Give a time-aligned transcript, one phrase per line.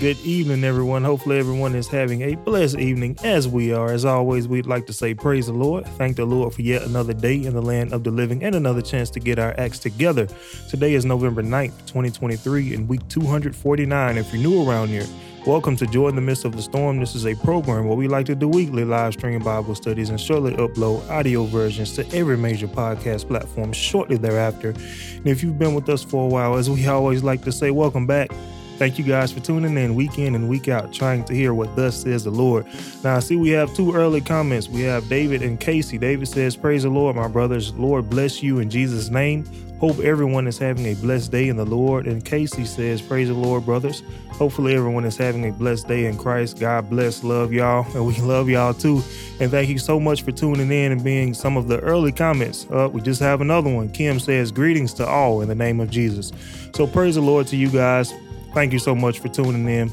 [0.00, 1.02] good evening, everyone.
[1.04, 3.90] Hopefully, everyone is having a blessed evening as we are.
[3.90, 5.86] As always, we'd like to say praise the Lord.
[5.96, 8.82] Thank the Lord for yet another day in the land of the living and another
[8.82, 10.28] chance to get our acts together.
[10.68, 14.18] Today is November 9th, 2023, and week 249.
[14.18, 15.06] If you're new around here,
[15.46, 17.00] welcome to Joy in the Midst of the Storm.
[17.00, 20.20] This is a program where we like to do weekly live stream Bible studies and
[20.20, 24.70] shortly upload audio versions to every major podcast platform shortly thereafter.
[24.70, 27.70] And if you've been with us for a while, as we always like to say,
[27.70, 28.30] welcome back.
[28.76, 31.74] Thank you guys for tuning in week in and week out, trying to hear what
[31.76, 32.66] thus says the Lord.
[33.02, 34.68] Now, I see we have two early comments.
[34.68, 35.96] We have David and Casey.
[35.96, 37.72] David says, Praise the Lord, my brothers.
[37.72, 39.46] Lord bless you in Jesus' name.
[39.80, 42.06] Hope everyone is having a blessed day in the Lord.
[42.06, 44.02] And Casey says, Praise the Lord, brothers.
[44.32, 46.60] Hopefully, everyone is having a blessed day in Christ.
[46.60, 49.02] God bless, love y'all, and we love y'all too.
[49.40, 52.66] And thank you so much for tuning in and being some of the early comments.
[52.70, 53.88] Uh, we just have another one.
[53.90, 56.32] Kim says, Greetings to all in the name of Jesus.
[56.74, 58.12] So, praise the Lord to you guys.
[58.56, 59.92] Thank you so much for tuning in.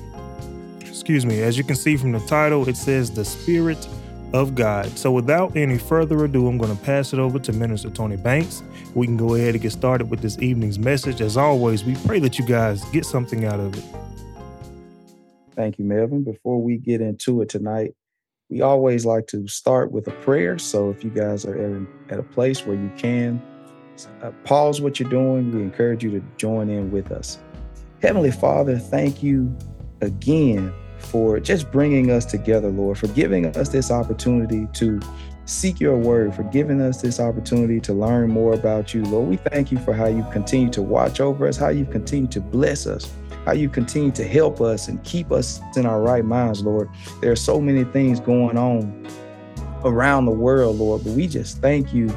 [0.79, 1.41] Excuse me.
[1.41, 3.89] As you can see from the title, it says The Spirit
[4.31, 4.87] of God.
[4.97, 8.63] So, without any further ado, I'm going to pass it over to Minister Tony Banks.
[8.95, 11.19] We can go ahead and get started with this evening's message.
[11.19, 13.83] As always, we pray that you guys get something out of it.
[15.57, 16.23] Thank you, Melvin.
[16.23, 17.93] Before we get into it tonight,
[18.49, 20.57] we always like to start with a prayer.
[20.57, 23.41] So, if you guys are at a place where you can
[24.21, 27.39] uh, pause what you're doing, we encourage you to join in with us.
[28.03, 29.57] Heavenly Father, thank you
[30.01, 34.99] again for just bringing us together, Lord, for giving us this opportunity to
[35.45, 39.05] seek your word, for giving us this opportunity to learn more about you.
[39.05, 42.27] Lord, we thank you for how you continue to watch over us, how you continue
[42.27, 43.09] to bless us,
[43.45, 46.89] how you continue to help us and keep us in our right minds, Lord.
[47.21, 49.07] There are so many things going on
[49.85, 52.09] around the world, Lord, but we just thank you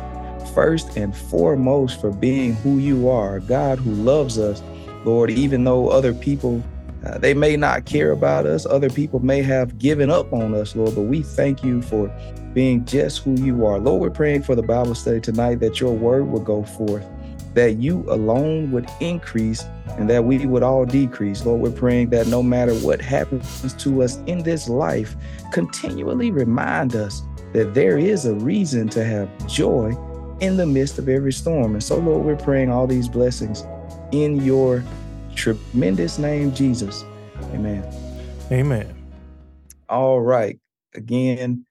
[0.53, 4.61] first and foremost for being who you are, God who loves us
[5.07, 6.63] Lord, even though other people
[7.07, 10.75] uh, they may not care about us, other people may have given up on us,
[10.75, 12.11] Lord, but we thank you for
[12.53, 13.79] being just who you are.
[13.79, 17.07] Lord, we're praying for the Bible study tonight that your word will go forth,
[17.55, 19.65] that you alone would increase
[19.99, 21.47] and that we would all decrease.
[21.47, 25.15] Lord, we're praying that no matter what happens to us in this life,
[25.53, 27.23] continually remind us
[27.53, 29.95] that there is a reason to have joy
[30.41, 31.75] in the midst of every storm.
[31.75, 33.65] And so, Lord, we're praying all these blessings
[34.13, 34.85] in your
[35.35, 37.05] tremendous name, Jesus.
[37.53, 37.85] Amen.
[38.51, 38.95] Amen.
[39.89, 40.59] All right.
[40.95, 41.67] Again,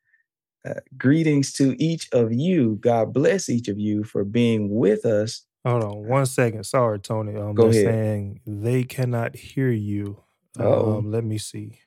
[0.66, 2.78] uh, greetings to each of you.
[2.82, 5.46] God bless each of you for being with us.
[5.66, 6.64] Hold on one second.
[6.66, 7.36] Sorry, Tony.
[7.36, 7.84] Um, Go ahead.
[7.84, 10.24] saying they cannot hear you.
[10.60, 10.98] Uh-oh.
[10.98, 11.80] Um, let me see.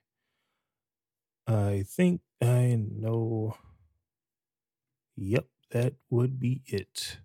[1.47, 3.57] I think I know.
[5.17, 7.19] Yep, that would be it.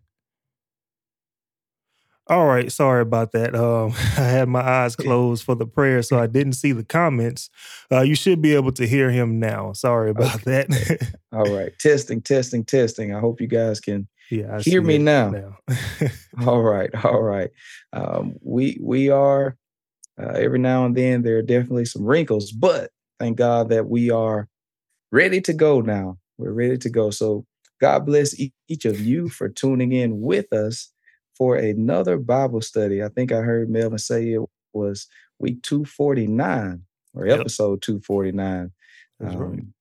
[2.28, 3.54] All right, sorry about that.
[3.54, 7.50] Um, I had my eyes closed for the prayer, so I didn't see the comments.
[7.92, 9.74] Uh, you should be able to hear him now.
[9.74, 10.66] Sorry about Okay.
[10.66, 11.16] that.
[11.34, 11.78] All right.
[11.80, 13.14] Testing, testing, testing.
[13.14, 15.32] I hope you guys can yeah, I hear me now.
[15.32, 15.58] now.
[16.48, 16.90] All right.
[17.04, 17.50] All right.
[17.92, 19.58] Um, we we are
[20.22, 24.10] uh, every now and then there are definitely some wrinkles, but thank God that we
[24.12, 24.48] are
[25.12, 26.18] ready to go now.
[26.38, 27.10] We're ready to go.
[27.10, 27.46] So
[27.82, 28.40] God bless
[28.70, 30.93] each of you for tuning in with us
[31.36, 33.04] for another Bible study.
[33.04, 34.42] I think I heard Melvin say it
[34.74, 35.08] was
[35.40, 36.84] week 249
[37.14, 37.40] or Yep.
[37.42, 38.72] episode 249.
[39.20, 39.60] That's right.
[39.60, 39.74] Um,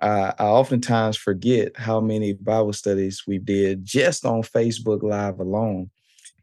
[0.00, 5.90] I, I oftentimes forget how many Bible studies we did just on Facebook Live alone.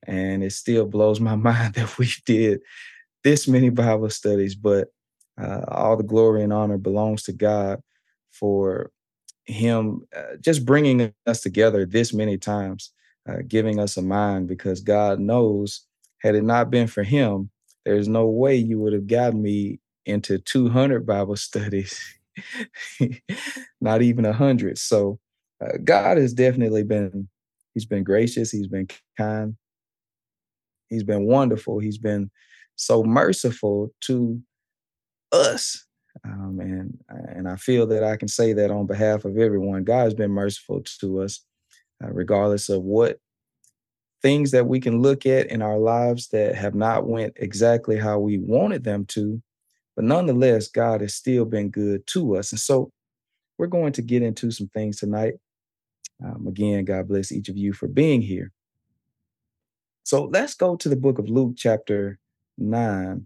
[0.08, 2.62] And it still blows my mind that we did
[3.24, 4.88] this many Bible studies, but
[5.40, 7.82] uh, all the glory and honor belongs to God
[8.32, 8.92] for
[9.46, 12.92] Him uh, just bringing us together this many times,
[13.32, 15.86] uh, giving us a mind, because God knows,
[16.22, 17.50] had it not been for Him,
[17.86, 22.00] there's no way you would have gotten me into 200 Bible studies,
[23.80, 24.78] not even 100.
[24.78, 25.20] So
[25.64, 27.28] uh, God has definitely been,
[27.74, 28.88] He's been gracious, He's been
[29.18, 29.56] kind,
[30.90, 32.30] He's been wonderful, He's been
[32.76, 34.42] so merciful to
[35.32, 35.86] us.
[36.26, 39.84] Um, and and I feel that I can say that on behalf of everyone.
[39.84, 41.46] God has been merciful to us,
[42.04, 43.20] uh, regardless of what
[44.22, 48.20] things that we can look at in our lives that have not went exactly how
[48.20, 49.42] we wanted them to.
[49.96, 52.52] But nonetheless, God has still been good to us.
[52.52, 52.92] And so
[53.58, 55.34] we're going to get into some things tonight.
[56.24, 58.52] Um, again, God bless each of you for being here.
[60.04, 62.20] So let's go to the book of Luke, chapter
[62.58, 63.26] 9.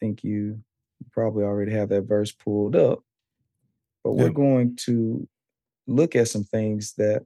[0.00, 0.60] think you
[1.12, 3.00] probably already have that verse pulled up,
[4.04, 5.28] but we're going to
[5.86, 7.24] look at some things that,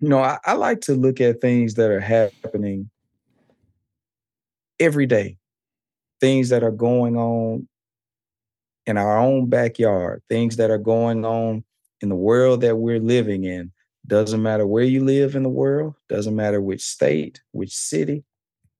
[0.00, 2.90] you know, I, I like to look at things that are happening
[4.78, 5.36] every day.
[6.20, 7.68] Things that are going on
[8.86, 11.62] in our own backyard, things that are going on
[12.00, 13.70] in the world that we're living in.
[14.06, 18.24] Doesn't matter where you live in the world, doesn't matter which state, which city,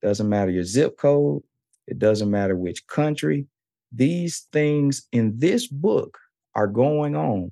[0.01, 1.43] doesn't matter your zip code,
[1.85, 3.45] it doesn't matter which country.
[3.91, 6.17] These things in this book
[6.55, 7.51] are going on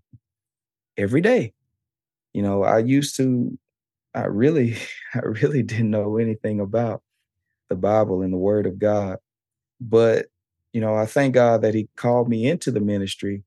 [0.97, 1.53] every day.
[2.33, 3.57] You know, I used to,
[4.13, 4.77] I really,
[5.13, 7.01] I really didn't know anything about
[7.69, 9.17] the Bible and the Word of God.
[9.79, 10.27] But,
[10.73, 13.43] you know, I thank God that He called me into the ministry.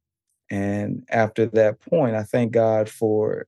[0.50, 3.46] And after that point, I thank God for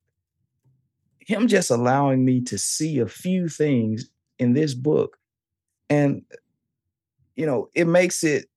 [1.21, 4.09] Him just allowing me to see a few things
[4.39, 5.19] in this book.
[5.91, 6.23] And,
[7.37, 8.49] you know, it makes it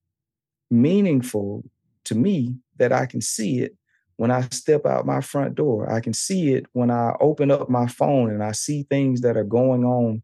[0.71, 1.63] meaningful
[2.05, 3.75] to me that I can see it
[4.17, 5.91] when I step out my front door.
[5.91, 9.37] I can see it when I open up my phone and I see things that
[9.37, 10.21] are going on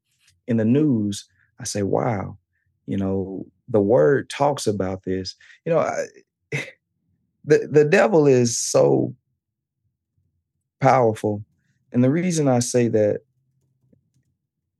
[0.47, 1.27] in the news.
[1.59, 2.37] I say, wow,
[2.85, 5.35] you know, the word talks about this.
[5.65, 6.05] You know, I,
[7.45, 9.15] the, the devil is so
[10.79, 11.43] powerful.
[11.91, 13.21] And the reason I say that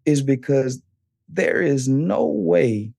[0.06, 0.82] is because
[1.30, 2.94] there is no way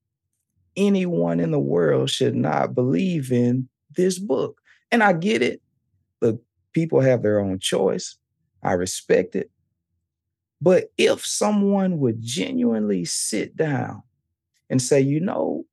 [0.77, 4.62] anyone in the world should not believe in this book.
[4.93, 5.61] And I get it.
[6.21, 6.39] The
[6.73, 8.17] people have their own choice.
[8.63, 9.51] I respect it.
[10.61, 14.05] But if someone would genuinely sit down
[14.71, 15.65] and say, you know,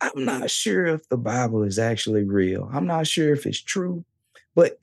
[0.00, 2.70] I'm not sure if the Bible is actually real.
[2.72, 4.04] I'm not sure if it's true.
[4.54, 4.78] But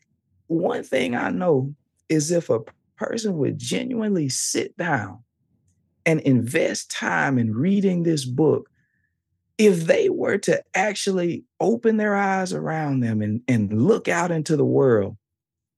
[0.48, 1.74] one thing I know
[2.10, 2.60] is if a
[2.96, 5.24] person would genuinely sit down
[6.06, 8.70] and invest time in reading this book,
[9.58, 14.58] if they were to actually open their eyes around them and, and look out into
[14.58, 15.18] the world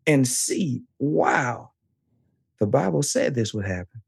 [0.08, 1.72] and see, wow,
[2.60, 4.02] the Bible said this would happen.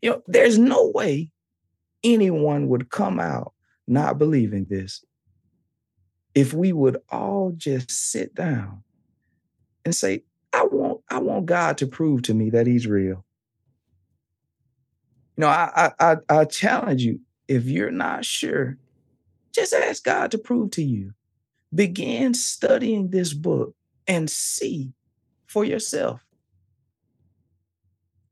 [0.00, 1.32] You know, there's no way
[2.02, 3.52] anyone would come out
[3.86, 5.04] not believing this
[6.34, 8.82] if we would all just sit down
[9.84, 13.24] and say, I want, I want God to prove to me that He's real.
[15.36, 18.78] You know, I I I challenge you if you're not sure,
[19.52, 21.12] just ask God to prove to you.
[21.74, 23.74] Begin studying this book
[24.06, 24.92] and see
[25.46, 26.24] for yourself.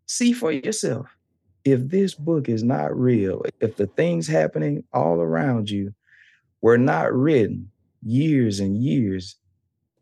[0.06, 1.16] See for yourself.
[1.64, 5.94] If this book is not real, if the things happening all around you
[6.60, 7.70] were not written
[8.02, 9.36] years and years,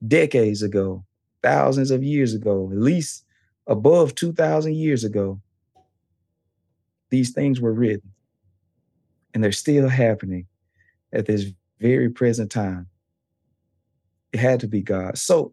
[0.06, 1.04] decades ago,
[1.42, 3.24] thousands of years ago, at least
[3.66, 5.40] above 2,000 years ago,
[7.10, 8.11] these things were written
[9.34, 10.46] and they're still happening
[11.12, 11.46] at this
[11.80, 12.86] very present time.
[14.32, 15.18] It had to be God.
[15.18, 15.52] So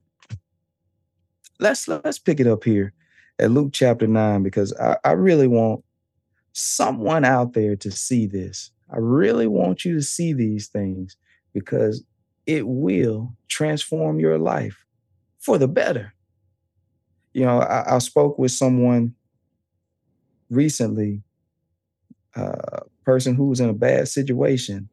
[1.59, 2.93] let's let's pick it up here
[3.39, 5.83] at Luke chapter 9 because I, I really want
[6.53, 8.71] someone out there to see this.
[8.91, 11.15] I really want you to see these things
[11.53, 12.03] because
[12.45, 14.85] it will transform your life
[15.39, 16.13] for the better.
[17.33, 19.13] You know, I, I spoke with someone
[20.49, 21.21] recently
[22.35, 24.89] uh, person who was in a bad situation.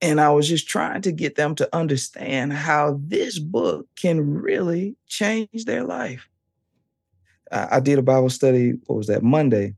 [0.00, 4.96] And I was just trying to get them to understand how this book can really
[5.06, 6.28] change their life.
[7.50, 9.74] I, I did a Bible study, what was that, Monday,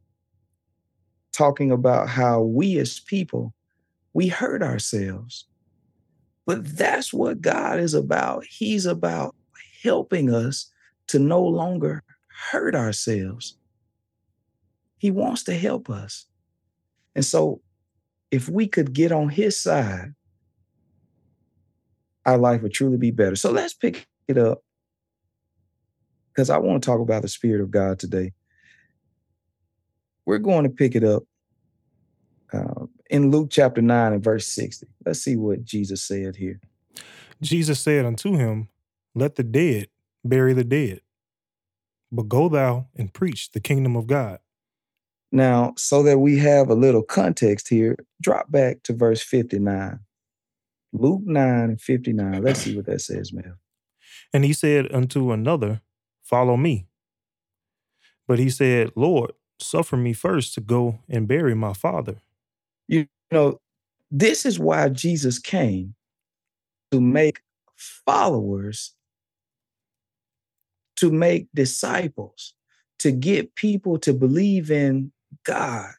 [1.32, 3.54] talking about how we as people,
[4.14, 5.46] we hurt ourselves.
[6.46, 8.44] But that's what God is about.
[8.44, 9.34] He's about
[9.82, 10.70] helping us
[11.08, 12.02] to no longer
[12.50, 13.56] hurt ourselves.
[14.98, 16.26] He wants to help us.
[17.14, 17.60] And so,
[18.30, 20.14] if we could get on his side,
[22.24, 23.36] our life would truly be better.
[23.36, 24.62] So, let's pick it up
[26.32, 28.32] because I want to talk about the Spirit of God today.
[30.26, 31.22] We're going to pick it up
[32.52, 34.86] uh, in Luke chapter 9 and verse 60.
[35.04, 36.60] Let's see what Jesus said here.
[37.40, 38.68] Jesus said unto him,
[39.14, 39.88] Let the dead
[40.24, 41.00] bury the dead,
[42.10, 44.38] but go thou and preach the kingdom of God.
[45.32, 49.98] Now, so that we have a little context here, drop back to verse 59.
[50.92, 52.42] Luke 9 and 59.
[52.42, 53.56] Let's see what that says, man.
[54.32, 55.82] And he said unto another,
[56.22, 56.86] Follow me.
[58.26, 62.16] But he said, Lord, suffer me first to go and bury my father.
[62.88, 63.60] You know,
[64.10, 65.94] this is why Jesus came
[66.90, 67.42] to make
[67.76, 68.94] followers,
[70.96, 72.54] to make disciples,
[72.98, 75.12] to get people to believe in
[75.46, 75.92] God,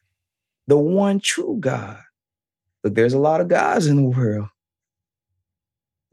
[0.66, 1.98] the one true God.
[2.84, 4.48] Look, there's a lot of gods in the world.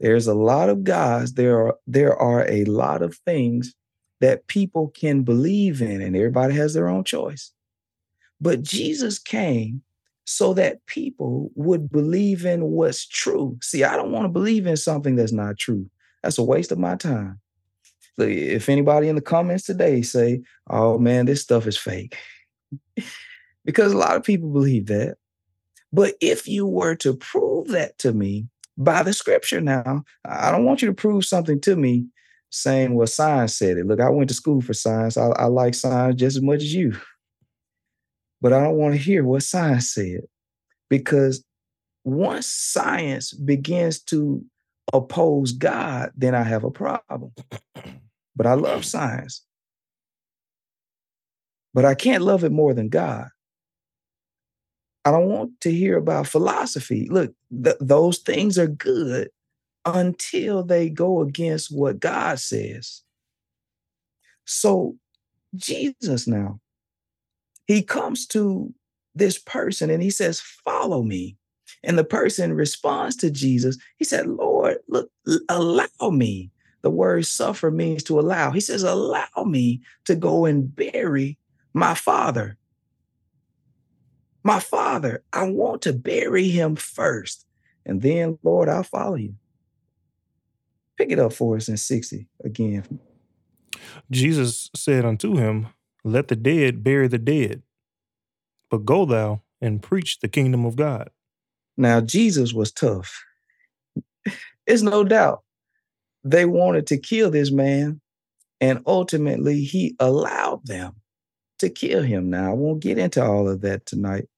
[0.00, 1.34] There's a lot of gods.
[1.34, 3.74] There are there are a lot of things
[4.20, 7.52] that people can believe in, and everybody has their own choice.
[8.40, 9.82] But Jesus came
[10.24, 13.56] so that people would believe in what's true.
[13.62, 15.88] See, I don't want to believe in something that's not true.
[16.22, 17.40] That's a waste of my time.
[18.18, 22.16] If anybody in the comments today say, oh man, this stuff is fake,
[23.66, 25.16] because a lot of people believe that.
[25.92, 28.46] But if you were to prove that to me
[28.78, 32.06] by the scripture now, I don't want you to prove something to me
[32.50, 33.86] saying, well, science said it.
[33.86, 35.16] Look, I went to school for science.
[35.16, 36.96] I, I like science just as much as you.
[38.40, 40.20] But I don't want to hear what science said
[40.88, 41.44] because
[42.04, 44.44] once science begins to
[44.92, 47.32] oppose God, then I have a problem.
[48.36, 49.42] But I love science.
[51.74, 53.28] But I can't love it more than God.
[55.06, 57.06] I don't want to hear about philosophy.
[57.08, 57.32] Look,
[57.62, 59.30] th- those things are good
[59.84, 63.02] until they go against what God says.
[64.46, 64.96] So,
[65.54, 66.58] Jesus now,
[67.68, 68.74] he comes to
[69.14, 71.36] this person and he says, Follow me.
[71.84, 73.78] And the person responds to Jesus.
[73.98, 75.08] He said, Lord, look,
[75.48, 76.50] allow me.
[76.82, 78.50] The word suffer means to allow.
[78.50, 81.38] He says, Allow me to go and bury
[81.74, 82.58] my father.
[84.46, 87.44] My father, I want to bury him first.
[87.84, 89.34] And then, Lord, I'll follow you.
[90.96, 93.00] Pick it up for us in 60 again.
[94.08, 95.66] Jesus said unto him,
[96.04, 97.64] Let the dead bury the dead,
[98.70, 101.10] but go thou and preach the kingdom of God.
[101.76, 103.24] Now, Jesus was tough.
[104.64, 105.42] It's no doubt
[106.22, 108.00] they wanted to kill this man,
[108.60, 110.94] and ultimately he allowed them
[111.58, 112.30] to kill him.
[112.30, 114.28] Now, I won't get into all of that tonight,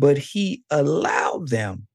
[0.00, 1.86] but he allowed them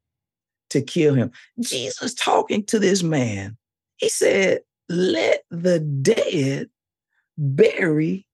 [0.70, 1.32] to kill him.
[1.60, 3.58] Jesus talking to this man,
[3.98, 6.70] he said, Let the dead
[7.38, 8.28] bury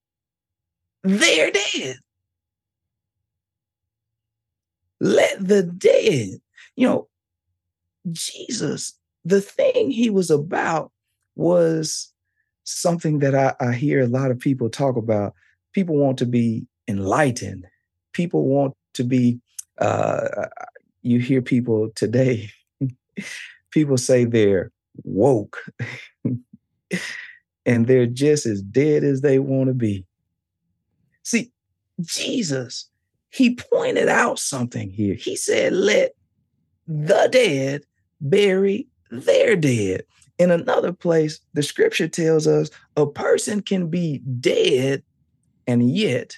[1.04, 1.98] their dead.
[5.00, 6.42] Let the dead,
[6.76, 7.08] you know,
[8.12, 8.94] Jesus,
[9.26, 10.92] the thing he was about
[11.36, 12.12] was
[12.66, 15.34] something that I, I hear a lot of people talk about.
[15.74, 17.66] People want to be enlightened.
[18.14, 19.40] People want to be,
[19.82, 20.48] uh,
[21.02, 22.50] you hear people today,
[23.72, 24.72] people say they're
[25.04, 25.58] woke
[27.66, 30.06] and they're just as dead as they want to be.
[31.24, 31.52] See,
[32.02, 32.90] Jesus,
[33.30, 35.16] he pointed out something here.
[35.16, 36.14] He said, Let
[36.88, 37.84] the dead
[38.20, 40.04] bury their dead.
[40.38, 45.04] In another place, the scripture tells us a person can be dead
[45.68, 46.38] and yet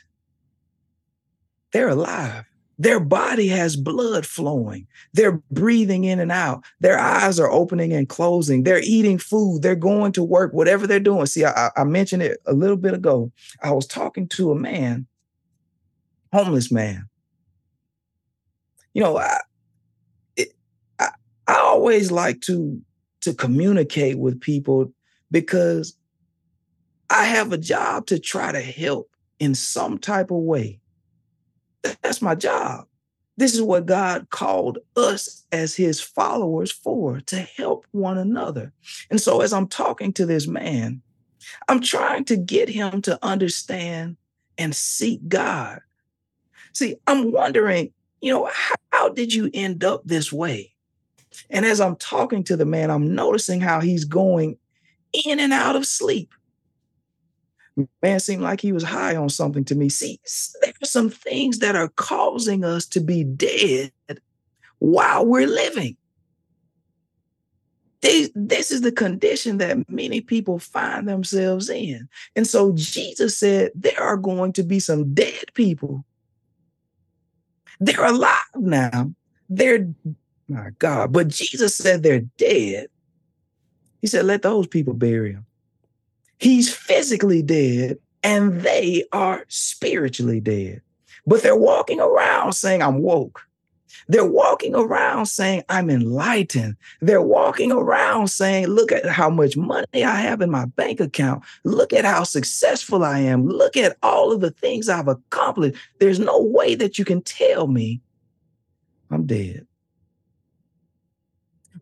[1.71, 2.45] they're alive.
[2.79, 4.87] Their body has blood flowing.
[5.13, 6.63] They're breathing in and out.
[6.79, 8.63] Their eyes are opening and closing.
[8.63, 9.61] They're eating food.
[9.61, 11.25] They're going to work, whatever they're doing.
[11.27, 13.31] See, I, I mentioned it a little bit ago.
[13.61, 15.05] I was talking to a man,
[16.31, 17.07] homeless man.
[18.93, 19.39] You know, I,
[20.35, 20.49] it,
[20.99, 21.09] I,
[21.47, 22.81] I always like to
[23.21, 24.91] to communicate with people
[25.31, 25.95] because
[27.09, 30.79] I have a job to try to help in some type of way.
[32.01, 32.85] That's my job.
[33.35, 38.73] This is what God called us as his followers for to help one another.
[39.09, 41.01] And so, as I'm talking to this man,
[41.67, 44.17] I'm trying to get him to understand
[44.57, 45.79] and seek God.
[46.73, 50.73] See, I'm wondering, you know, how, how did you end up this way?
[51.49, 54.57] And as I'm talking to the man, I'm noticing how he's going
[55.25, 56.33] in and out of sleep.
[58.01, 59.89] Man seemed like he was high on something to me.
[59.89, 60.19] See,
[60.61, 63.91] there are some things that are causing us to be dead
[64.79, 65.97] while we're living.
[68.01, 72.09] They, this is the condition that many people find themselves in.
[72.35, 76.05] And so Jesus said there are going to be some dead people.
[77.79, 79.13] They're alive now.
[79.49, 79.87] They're
[80.47, 81.13] my God.
[81.13, 82.87] But Jesus said they're dead.
[84.01, 85.45] He said, let those people bury him.
[86.43, 90.81] He's physically dead and they are spiritually dead.
[91.25, 93.39] But they're walking around saying, I'm woke.
[94.09, 96.75] They're walking around saying, I'm enlightened.
[97.00, 101.45] They're walking around saying, Look at how much money I have in my bank account.
[101.63, 103.47] Look at how successful I am.
[103.47, 105.77] Look at all of the things I've accomplished.
[106.01, 108.01] There's no way that you can tell me
[109.09, 109.65] I'm dead.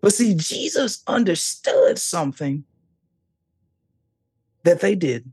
[0.01, 2.63] But see, Jesus understood something
[4.63, 5.31] that they did.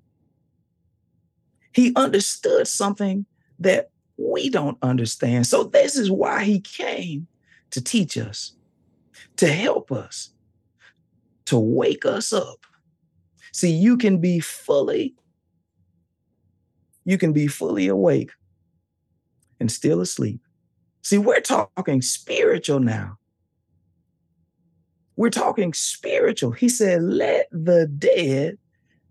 [1.73, 3.27] He understood something
[3.59, 5.47] that we don't understand.
[5.47, 7.27] So, this is why he came
[7.71, 8.53] to teach us,
[9.37, 10.31] to help us,
[11.47, 12.67] to wake us up.
[13.53, 15.15] See, you can be fully,
[17.05, 18.31] you can be fully awake
[19.61, 20.41] and still asleep.
[21.03, 23.19] See, we're talking spiritual now.
[25.17, 26.53] We're talking spiritual.
[26.53, 28.59] He said, let the dead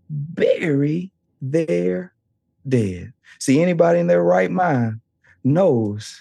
[0.08, 2.12] bury their
[2.66, 3.12] dead.
[3.38, 5.00] See, anybody in their right mind
[5.44, 6.20] knows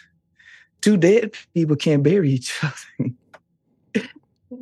[0.81, 3.11] two dead people can't bury each other.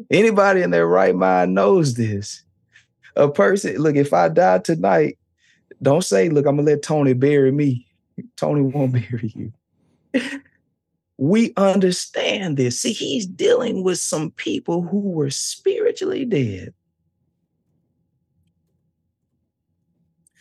[0.10, 2.44] anybody in their right mind knows this.
[3.16, 5.18] A person, look, if I die tonight,
[5.82, 7.88] don't say, look, I'm gonna let Tony bury me.
[8.38, 9.54] Tony won't bury you.
[11.18, 12.80] we understand this.
[12.80, 16.74] See, he's dealing with some people who were spiritually dead.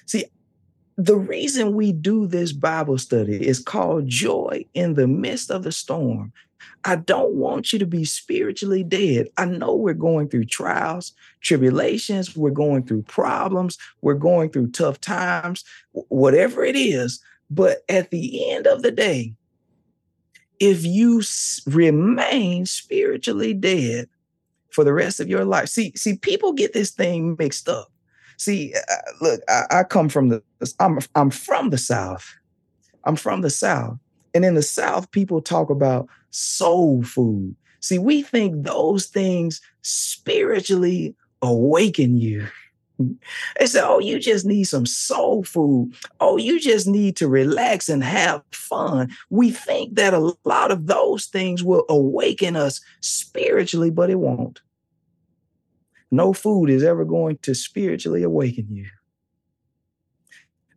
[0.06, 0.24] See,
[0.96, 5.72] the reason we do this Bible study is called Joy in the Midst of the
[5.72, 6.32] Storm.
[6.84, 9.28] I don't want you to be spiritually dead.
[9.36, 15.00] I know we're going through trials, tribulations, we're going through problems, we're going through tough
[15.00, 17.20] times, whatever it is.
[17.50, 19.34] But at the end of the day,
[20.60, 21.22] if you
[21.66, 24.08] remain spiritually dead
[24.70, 27.90] for the rest of your life, see, see, people get this thing mixed up.
[28.36, 30.42] See, uh, look, I, I come from the,
[30.80, 32.34] I'm, I'm from the South.
[33.04, 33.98] I'm from the South.
[34.34, 37.54] And in the South, people talk about soul food.
[37.80, 42.46] See, we think those things spiritually awaken you.
[43.58, 45.94] They say, oh, you just need some soul food.
[46.20, 49.10] Oh, you just need to relax and have fun.
[49.30, 54.60] We think that a lot of those things will awaken us spiritually, but it won't.
[56.14, 58.86] No food is ever going to spiritually awaken you.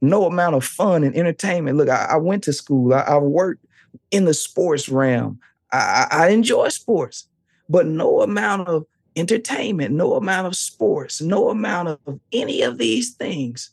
[0.02, 1.78] No amount of fun and entertainment.
[1.78, 3.64] Look, I, I went to school, I, I, worked
[4.10, 5.40] in the sports realm.
[5.72, 7.30] I, I enjoy sports,
[7.70, 13.14] but no amount of entertainment, no amount of sports, no amount of any of these
[13.14, 13.70] things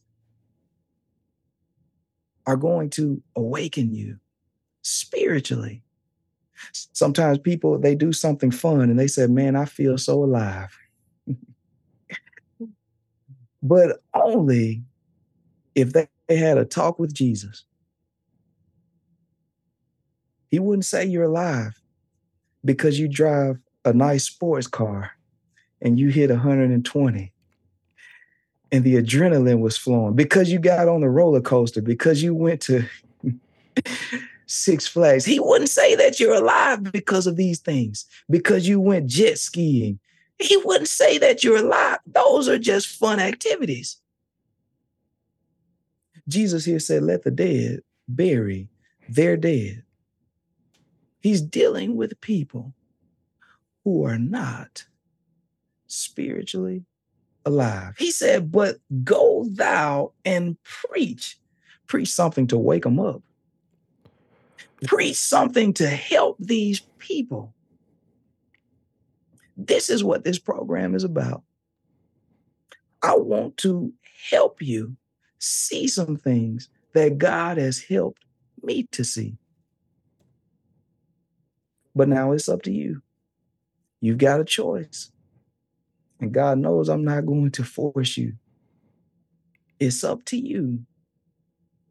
[2.47, 4.18] are going to awaken you
[4.83, 5.83] spiritually.
[6.73, 10.77] Sometimes people they do something fun and they say, "Man, I feel so alive."
[13.64, 14.83] But only
[15.74, 17.64] if they had a talk with Jesus.
[20.50, 21.81] He wouldn't say you're alive
[22.64, 25.12] because you drive a nice sports car
[25.83, 27.33] and you hit 120
[28.70, 32.61] and the adrenaline was flowing because you got on the roller coaster, because you went
[32.61, 32.85] to
[34.46, 35.24] Six Flags.
[35.24, 39.98] He wouldn't say that you're alive because of these things, because you went jet skiing,
[40.38, 41.99] he wouldn't say that you're alive.
[42.07, 43.99] Those are just fun activities.
[46.29, 48.68] Jesus here said, Let the dead bury
[49.09, 49.83] their dead.
[51.20, 52.75] He's dealing with people
[53.85, 54.87] who are not
[55.87, 56.85] spiritually
[57.44, 57.94] alive.
[57.99, 61.38] He said, But go thou and preach.
[61.87, 63.23] Preach something to wake them up.
[64.85, 67.53] Preach something to help these people.
[69.56, 71.42] This is what this program is about.
[73.02, 73.92] I want to
[74.30, 74.96] help you
[75.38, 78.24] see some things that God has helped
[78.62, 79.36] me to see.
[81.94, 83.02] But now it's up to you.
[84.00, 85.10] You've got a choice.
[86.20, 88.34] And God knows I'm not going to force you.
[89.78, 90.80] It's up to you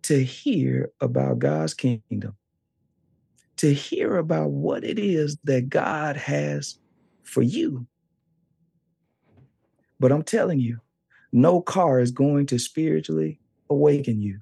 [0.04, 2.36] to hear about God's kingdom,
[3.58, 6.80] to hear about what it is that God has
[7.24, 7.88] for you.
[10.00, 10.80] But I'm telling you,
[11.32, 14.40] no car is going to spiritually awaken you.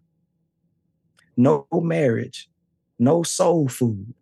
[1.38, 2.50] No marriage,
[3.00, 4.14] no soul food,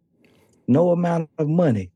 [0.68, 1.92] no amount of money,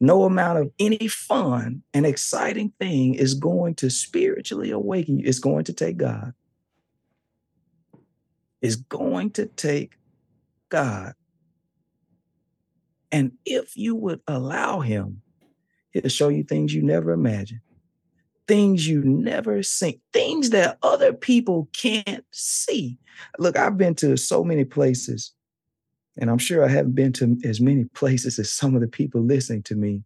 [0.00, 5.26] no amount of any fun and exciting thing is going to spiritually awaken you.
[5.26, 6.32] It's going to take God.
[8.60, 9.98] It's going to take
[10.68, 11.14] God.
[13.12, 15.22] And if you would allow him,
[15.90, 17.60] he'll show you things you never imagined,
[18.48, 22.98] things you never seen, things that other people can't see.
[23.38, 25.32] Look, I've been to so many places,
[26.18, 29.22] and I'm sure I haven't been to as many places as some of the people
[29.22, 30.02] listening to me.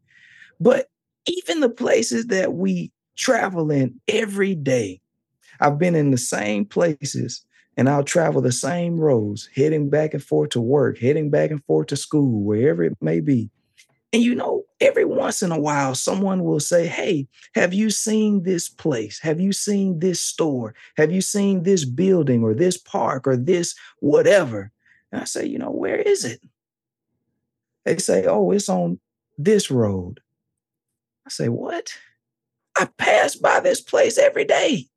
[0.60, 0.88] But
[1.26, 5.00] even the places that we travel in every day,
[5.58, 7.44] I've been in the same places
[7.80, 11.64] and I'll travel the same roads, heading back and forth to work, heading back and
[11.64, 13.48] forth to school, wherever it may be.
[14.12, 18.42] And you know, every once in a while, someone will say, Hey, have you seen
[18.42, 19.18] this place?
[19.20, 20.74] Have you seen this store?
[20.98, 24.70] Have you seen this building or this park or this whatever?
[25.10, 26.42] And I say, You know, where is it?
[27.86, 29.00] They say, Oh, it's on
[29.38, 30.20] this road.
[31.26, 31.94] I say, What?
[32.76, 34.90] I pass by this place every day.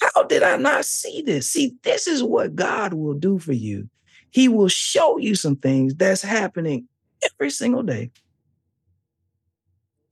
[0.00, 1.50] How did I not see this?
[1.50, 3.88] See, this is what God will do for you.
[4.30, 6.86] He will show you some things that's happening
[7.22, 8.10] every single day.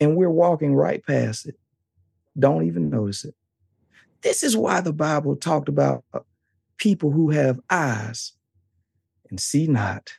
[0.01, 1.57] And we're walking right past it.
[2.39, 3.35] Don't even notice it.
[4.23, 6.21] This is why the Bible talked about uh,
[6.79, 8.33] people who have eyes
[9.31, 10.13] and see not,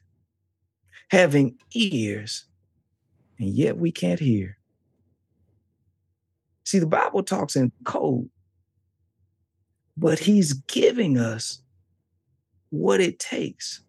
[1.10, 2.46] having ears,
[3.40, 4.58] and yet we can't hear.
[6.64, 8.30] See, the Bible talks in code,
[9.98, 11.62] but He's giving us
[12.70, 13.82] what it takes.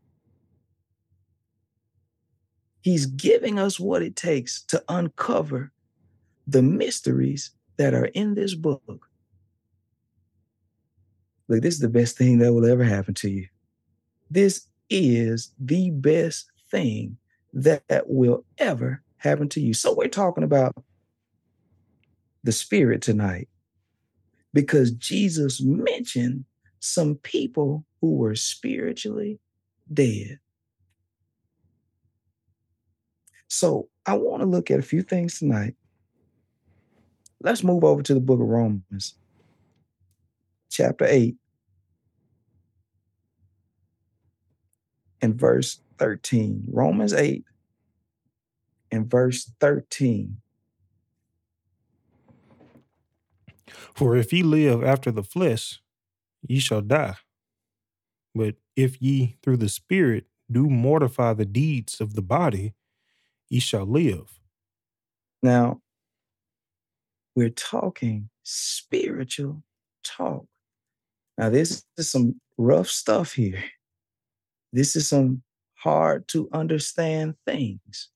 [2.80, 5.72] He's giving us what it takes to uncover
[6.46, 9.06] the mysteries that are in this book.
[11.48, 13.48] Look, this is the best thing that will ever happen to you.
[14.30, 17.18] This is the best thing
[17.52, 19.74] that will ever happen to you.
[19.74, 20.72] So we're talking about
[22.44, 23.48] the spirit tonight
[24.58, 26.44] because Jesus mentioned
[26.80, 29.38] some people who were spiritually
[29.92, 30.40] dead.
[33.46, 35.76] So I want to look at a few things tonight.
[37.40, 39.14] Let's move over to the book of Romans,
[40.68, 41.36] chapter 8,
[45.22, 46.64] and verse 13.
[46.66, 47.44] Romans 8
[48.90, 50.38] and verse 13.
[53.94, 55.80] For if ye live after the flesh,
[56.46, 57.16] ye shall die.
[58.34, 62.74] But if ye through the Spirit do mortify the deeds of the body,
[63.48, 64.38] ye shall live.
[65.42, 65.80] Now,
[67.34, 69.62] we're talking spiritual
[70.02, 70.46] talk.
[71.36, 73.62] Now, this is some rough stuff here.
[74.72, 75.42] This is some
[75.74, 78.10] hard to understand things.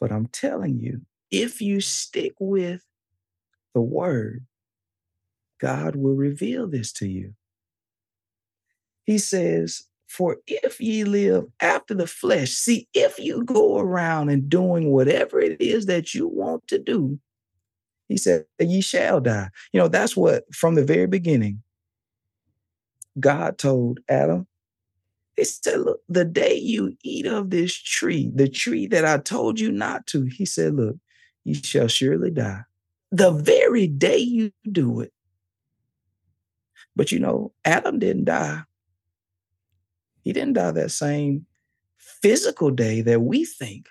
[0.00, 2.84] But I'm telling you, if you stick with
[3.74, 4.46] the word,
[5.60, 7.34] God will reveal this to you.
[9.04, 14.48] He says, For if ye live after the flesh, see, if you go around and
[14.48, 17.18] doing whatever it is that you want to do,
[18.08, 19.48] he said, Ye shall die.
[19.72, 21.62] You know, that's what from the very beginning,
[23.18, 24.46] God told Adam,
[25.36, 29.58] He said, Look, the day you eat of this tree, the tree that I told
[29.58, 30.96] you not to, he said, Look,
[31.44, 32.62] you shall surely die.
[33.14, 35.12] The very day you do it.
[36.96, 38.62] But you know, Adam didn't die.
[40.22, 41.46] He didn't die that same
[41.98, 43.88] physical day that we think.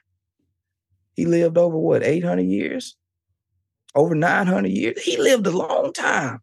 [1.15, 2.95] He lived over what, 800 years?
[3.95, 5.01] over 900 years.
[5.01, 6.39] He lived a long time.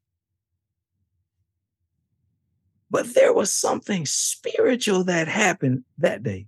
[2.90, 6.46] But there was something spiritual that happened that day.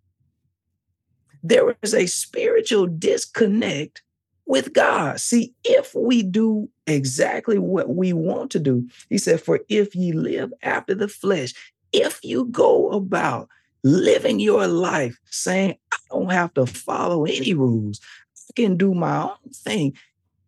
[1.43, 4.03] There was a spiritual disconnect
[4.53, 5.19] with God.
[5.19, 10.13] See, if we do exactly what we want to do, he said, For if ye
[10.13, 11.55] live after the flesh,
[11.91, 13.49] if you go about
[13.83, 17.99] living your life saying, I don't have to follow any rules,
[18.51, 19.97] I can do my own thing,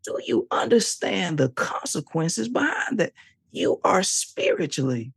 [0.04, 3.14] do you understand the consequences behind that?
[3.52, 5.14] You are spiritually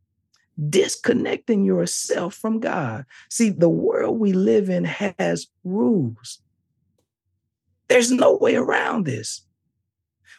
[0.70, 3.04] disconnecting yourself from God.
[3.28, 6.40] See, the world we live in has rules.
[7.88, 9.42] There's no way around this.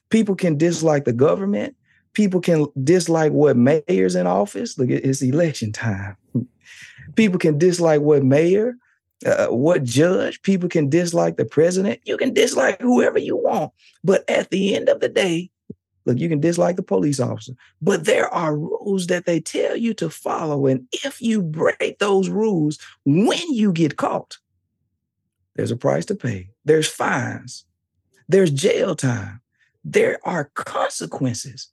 [0.10, 1.76] People can dislike the government.
[2.14, 4.78] People can dislike what mayor's in office.
[4.78, 6.18] Look, it's election time.
[7.16, 8.76] People can dislike what mayor
[9.26, 10.42] uh, what judge.
[10.42, 12.00] People can dislike the president.
[12.06, 13.72] You can dislike whoever you want.
[14.04, 15.50] But at the end of the day,
[16.06, 19.94] look, you can dislike the police officer, but there are rules that they tell you
[19.96, 20.68] to follow.
[20.68, 24.38] And if you break those rules, when you get caught,
[25.60, 26.48] there's a price to pay.
[26.63, 27.65] There's fines,
[28.30, 29.41] there's jail time,
[29.84, 31.67] there are consequences.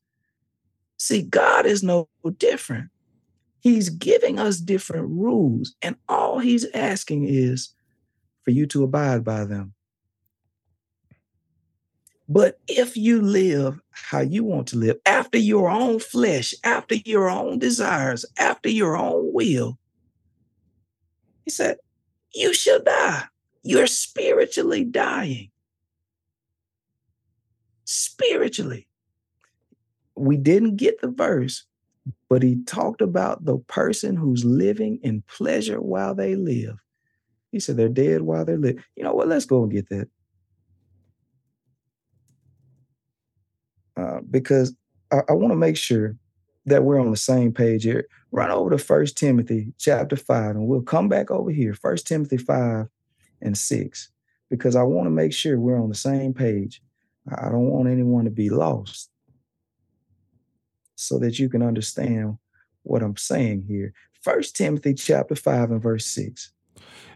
[0.96, 2.90] See, God is no different.
[3.60, 7.76] He's giving us different rules, and all he's asking is
[8.42, 9.72] for you to abide by them.
[12.28, 17.30] But if you live how you want to live, after your own flesh, after your
[17.30, 19.78] own desires, after your own will,
[21.44, 21.76] he said,
[22.34, 23.26] you shall die.
[23.66, 25.50] You're spiritually dying.
[27.84, 28.86] Spiritually.
[30.14, 31.64] We didn't get the verse,
[32.28, 36.78] but he talked about the person who's living in pleasure while they live.
[37.50, 38.76] He said they're dead while they live.
[38.94, 39.26] You know what?
[39.26, 40.08] Let's go and get that.
[43.96, 44.76] Uh, because
[45.10, 46.14] I, I want to make sure
[46.66, 48.06] that we're on the same page here.
[48.30, 51.74] Run over to First Timothy chapter 5, and we'll come back over here.
[51.74, 52.86] First Timothy 5
[53.46, 54.10] and 6,
[54.50, 56.82] because I want to make sure we're on the same page.
[57.28, 59.10] I don't want anyone to be lost
[60.96, 62.38] so that you can understand
[62.82, 63.92] what I'm saying here.
[64.22, 66.52] First Timothy chapter 5 and verse 6.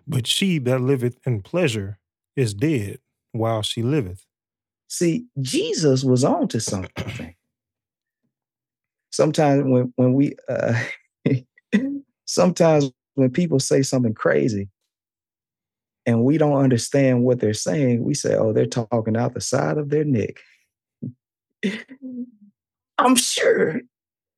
[0.07, 1.99] But she that liveth in pleasure
[2.37, 2.99] is dead
[3.33, 4.27] while she liveth.
[4.89, 7.37] See, Jesus was on to something.
[9.11, 10.81] Sometimes when when we uh
[12.27, 14.69] sometimes when people say something crazy
[16.07, 19.79] and we don't understand what they're saying, we say, oh, they're talking out the side
[19.79, 20.41] of their neck.
[22.99, 23.81] I'm sure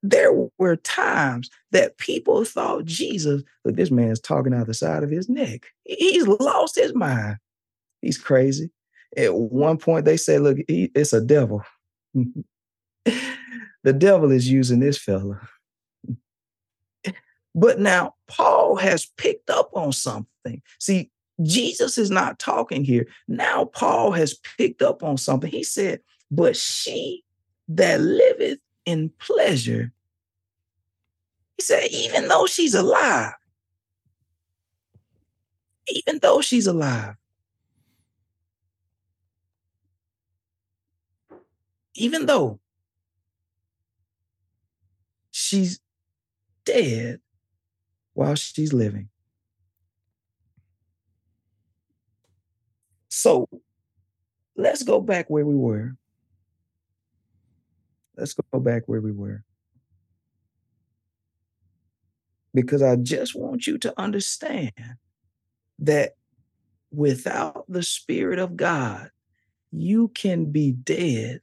[0.02, 5.10] there were times that people thought Jesus, look, this man's talking out the side of
[5.10, 5.66] his neck.
[5.84, 7.36] He's lost his mind.
[8.00, 8.70] He's crazy.
[9.16, 11.62] At one point, they say, look, he, it's a devil.
[13.04, 15.40] the devil is using this fella.
[17.54, 20.62] But now Paul has picked up on something.
[20.80, 23.06] See, Jesus is not talking here.
[23.26, 25.50] Now Paul has picked up on something.
[25.50, 27.24] He said, But she
[27.68, 29.92] that liveth in pleasure,
[31.56, 33.32] he said, even though she's alive,
[35.88, 37.14] even though she's alive,
[41.94, 42.58] even though
[45.30, 45.80] she's
[46.64, 47.20] dead
[48.14, 49.08] while she's living.
[53.22, 53.48] So
[54.56, 55.94] let's go back where we were.
[58.16, 59.44] Let's go back where we were.
[62.52, 64.72] Because I just want you to understand
[65.78, 66.16] that
[66.90, 69.12] without the Spirit of God,
[69.70, 71.42] you can be dead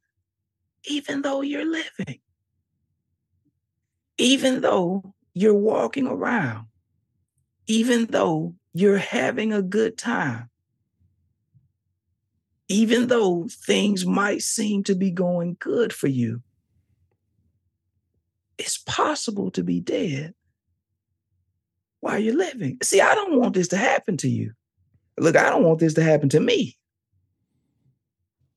[0.83, 2.19] even though you're living,
[4.17, 6.65] even though you're walking around,
[7.67, 10.48] even though you're having a good time,
[12.69, 16.41] even though things might seem to be going good for you,
[18.59, 20.35] it's possible to be dead
[21.99, 22.77] while you're living.
[22.83, 24.53] See, I don't want this to happen to you.
[25.17, 26.77] Look, I don't want this to happen to me.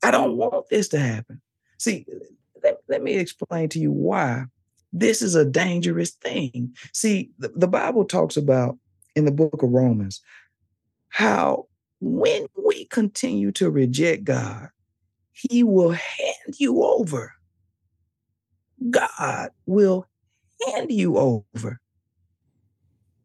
[0.03, 1.40] I don't want this to happen.
[1.79, 2.07] See,
[2.62, 4.44] let, let me explain to you why
[4.92, 6.77] this is a dangerous thing.
[6.92, 8.79] See, the, the Bible talks about
[9.16, 10.20] in the book of Romans
[11.09, 11.66] how
[12.03, 14.69] when we continue to reject God,
[15.33, 17.33] He will hand you over.
[18.91, 20.07] God will
[20.67, 21.81] hand you over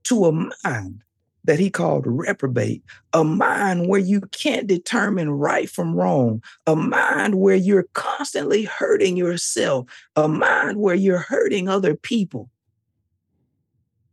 [0.03, 1.03] to a mind
[1.45, 7.35] that he called reprobate, a mind where you can't determine right from wrong, a mind
[7.35, 12.49] where you're constantly hurting yourself, a mind where you're hurting other people.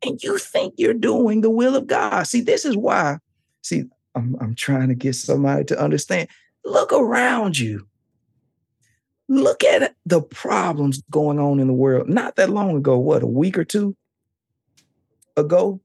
[0.06, 2.24] And you think you're doing the will of God.
[2.24, 3.18] See, this is why,
[3.62, 6.28] see, I'm, I'm trying to get somebody to understand.
[6.64, 7.86] Look around you.
[9.28, 12.08] Look at the problems going on in the world.
[12.08, 13.96] Not that long ago, what, a week or two
[15.36, 15.80] ago,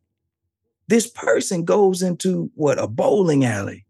[0.87, 3.85] this person goes into what a bowling alley,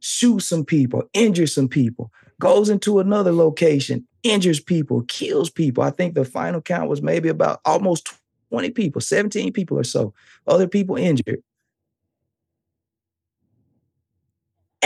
[0.00, 2.10] shoots some people, injures some people,
[2.40, 5.82] goes into another location, injures people, kills people.
[5.82, 8.12] I think the final count was maybe about almost
[8.50, 10.12] 20 people, 17 people or so,
[10.46, 11.42] other people injured.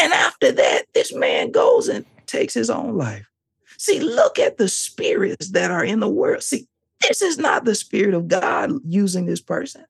[0.00, 3.26] And after that, this man goes and takes his own life.
[3.76, 6.42] See, look at the spirits that are in the world.
[6.42, 6.66] See,
[7.02, 9.84] this is not the spirit of God using this person.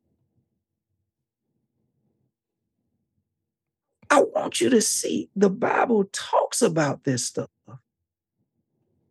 [4.10, 7.50] I want you to see the Bible talks about this stuff.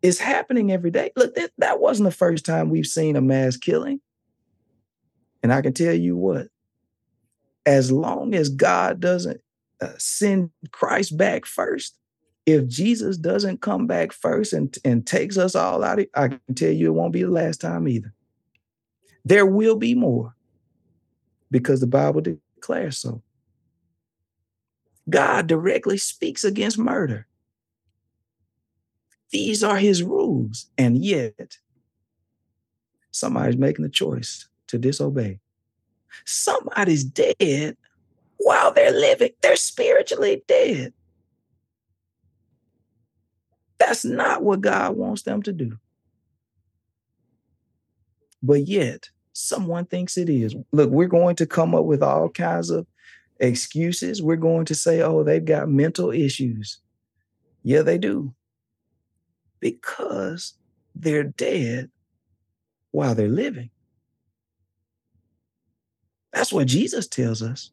[0.02, 1.12] It's happening every day.
[1.16, 4.02] Look, that, that wasn't the first time we've seen a mass killing.
[5.42, 6.48] And I can tell you what,
[7.66, 9.42] as long as God doesn't
[9.82, 11.98] uh, send Christ back first,
[12.46, 16.72] if Jesus doesn't come back first and, and takes us all out, I can tell
[16.72, 18.14] you it won't be the last time either.
[19.24, 20.36] There will be more
[21.52, 23.22] because the Bible declares so.
[25.10, 27.28] God directly speaks against murder.
[29.32, 30.68] These are his rules.
[30.78, 31.58] And yet,
[33.12, 35.40] somebody's making the choice to disobey.
[36.26, 37.78] Somebody's dead
[38.40, 40.94] while they're living, they're spiritually dead.
[43.78, 45.78] That's not what God wants them to do.
[48.42, 50.56] But yet, someone thinks it is.
[50.72, 52.88] Look, we're going to come up with all kinds of
[53.40, 54.22] excuses.
[54.22, 56.80] We're going to say, oh, they've got mental issues.
[57.64, 58.34] Yeah, they do.
[59.60, 60.54] Because
[60.96, 61.90] they're dead
[62.92, 63.70] while they're living.
[66.32, 67.72] That's what Jesus tells us.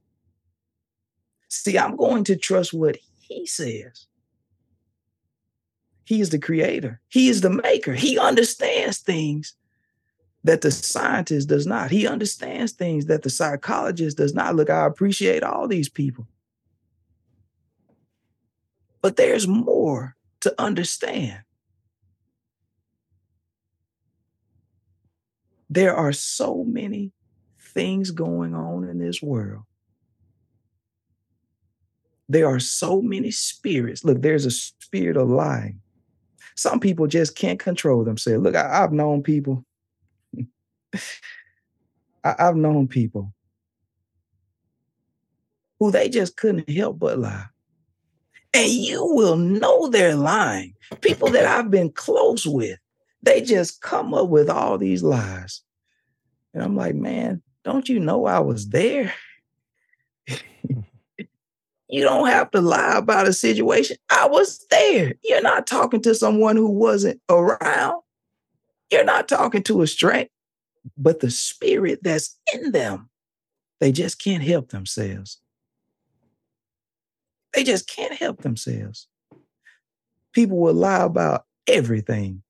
[1.48, 4.06] See, I'm going to trust what he says.
[6.04, 9.54] He is the creator, he is the maker, he understands things
[10.46, 11.90] that the scientist does not.
[11.90, 14.54] He understands things that the psychologist does not.
[14.54, 16.28] Look, I appreciate all these people.
[19.02, 21.40] But there's more to understand.
[25.68, 27.12] There are so many
[27.58, 29.64] things going on in this world.
[32.28, 34.04] There are so many spirits.
[34.04, 35.80] Look, there's a spirit of lying.
[36.56, 38.42] Some people just can't control themselves.
[38.42, 39.64] Look, I, have known people.
[42.24, 43.32] I, I've known people
[45.78, 47.46] who they just couldn't help but lie.
[48.54, 50.74] And you will know they're lying.
[51.02, 52.78] People that I've been close with,
[53.22, 55.60] they just come up with all these lies.
[56.54, 59.12] And I'm like, man, don't you know I was there?
[61.88, 63.96] You don't have to lie about a situation.
[64.10, 65.14] I was there.
[65.22, 68.02] You're not talking to someone who wasn't around.
[68.90, 70.28] You're not talking to a stranger,
[70.96, 73.08] but the spirit that's in them,
[73.80, 75.38] they just can't help themselves.
[77.54, 79.08] They just can't help themselves.
[80.32, 82.42] People will lie about everything.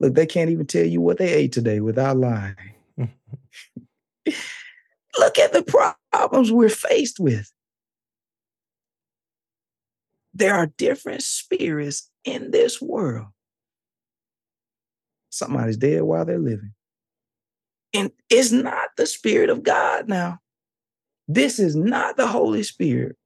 [0.00, 2.54] Look, they can't even tell you what they ate today without lying.
[5.18, 7.52] Look at the problems we're faced with.
[10.38, 13.26] There are different spirits in this world.
[15.30, 16.74] Somebody's dead while they're living.
[17.92, 20.38] And it's not the Spirit of God now.
[21.26, 23.16] This is not the Holy Spirit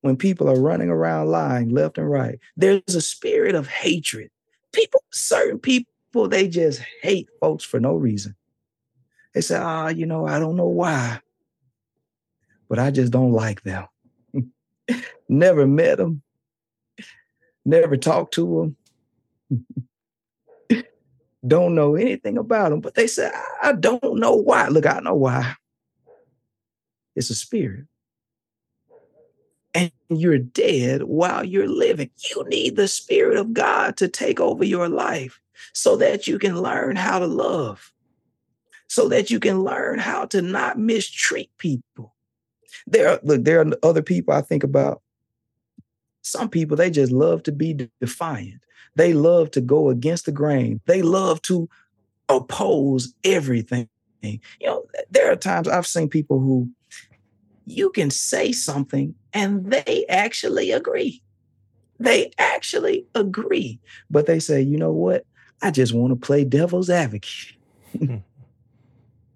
[0.00, 2.40] when people are running around lying left and right.
[2.56, 4.30] There's a spirit of hatred.
[4.72, 8.34] People, certain people, they just hate folks for no reason.
[9.34, 11.20] They say, ah, oh, you know, I don't know why,
[12.68, 13.86] but I just don't like them.
[15.28, 16.22] never met them,
[17.66, 18.74] never talked to
[20.70, 20.84] them,
[21.46, 24.68] don't know anything about them, but they said, I don't know why.
[24.68, 25.54] Look, I know why.
[27.14, 27.86] It's a spirit.
[29.74, 32.10] And you're dead while you're living.
[32.30, 35.38] You need the Spirit of God to take over your life
[35.74, 37.92] so that you can learn how to love
[38.88, 42.14] so that you can learn how to not mistreat people.
[42.86, 45.02] There look, there are other people I think about.
[46.26, 48.60] Some people, they just love to be defiant.
[48.96, 50.80] They love to go against the grain.
[50.86, 51.68] They love to
[52.28, 53.88] oppose everything.
[54.22, 56.68] You know, there are times I've seen people who
[57.64, 61.22] you can say something and they actually agree.
[62.00, 63.78] They actually agree.
[64.10, 65.24] But they say, you know what?
[65.62, 67.56] I just want to play devil's advocate.
[67.96, 68.16] Hmm.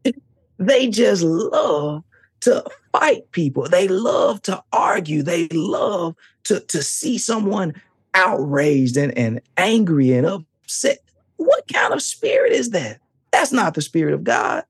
[0.58, 2.02] They just love
[2.40, 3.68] to fight people.
[3.68, 5.22] They love to argue.
[5.22, 7.80] They love to, to see someone
[8.14, 10.98] outraged and, and angry and upset.
[11.36, 13.00] What kind of spirit is that?
[13.30, 14.64] That's not the spirit of God.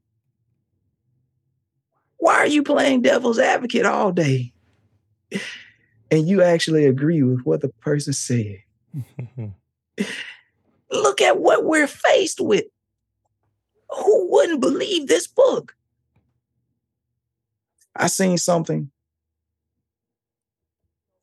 [2.19, 4.53] Why are you playing devil's advocate all day?
[6.11, 8.59] And you actually agree with what the person said.
[10.91, 12.65] Look at what we're faced with.
[13.91, 15.75] Who wouldn't believe this book?
[17.96, 18.90] I seen something.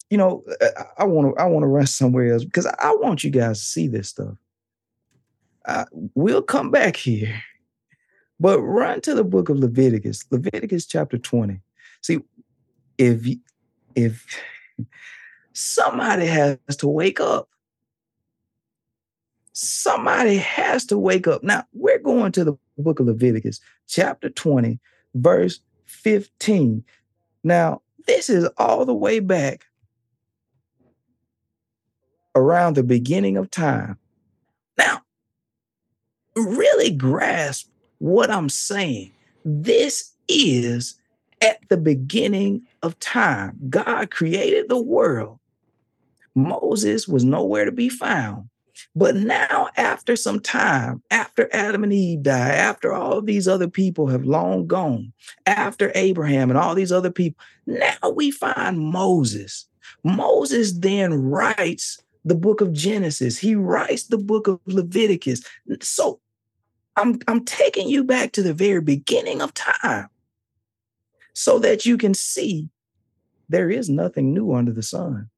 [0.10, 0.44] You know,
[0.98, 3.66] I want to I want to run somewhere else because I want you guys to
[3.66, 4.36] see this stuff.
[5.66, 7.42] Uh, we'll come back here,
[8.40, 11.60] but run to the book of Leviticus, Leviticus chapter twenty.
[12.02, 12.20] See,
[12.98, 13.28] if
[13.96, 14.26] if
[15.54, 17.50] somebody has to wake up,
[19.52, 21.44] somebody has to wake up.
[21.44, 24.80] Now we're going to the book of Leviticus, chapter twenty,
[25.16, 26.84] verse 15.
[27.44, 29.66] Now, this is all the way back
[32.36, 33.98] around the beginning of time.
[34.78, 35.02] Now,
[36.36, 37.70] really grasp
[38.00, 39.12] what I'm saying.
[39.44, 41.00] This is
[41.42, 43.58] at the beginning of time.
[43.70, 45.40] God created the world.
[46.36, 48.50] Moses was nowhere to be found.
[48.96, 54.08] But now, after some time, after Adam and Eve die, after all these other people
[54.08, 55.14] have long gone,
[55.46, 59.68] after Abraham and all these other people, now we find Moses.
[60.04, 63.38] Moses then writes the book of Genesis.
[63.38, 65.42] He writes the book of Leviticus.
[65.82, 66.20] So
[66.96, 70.10] I'm, I'm taking you back to the very beginning of time
[71.34, 72.70] so that you can see
[73.50, 75.30] there is nothing new under the sun.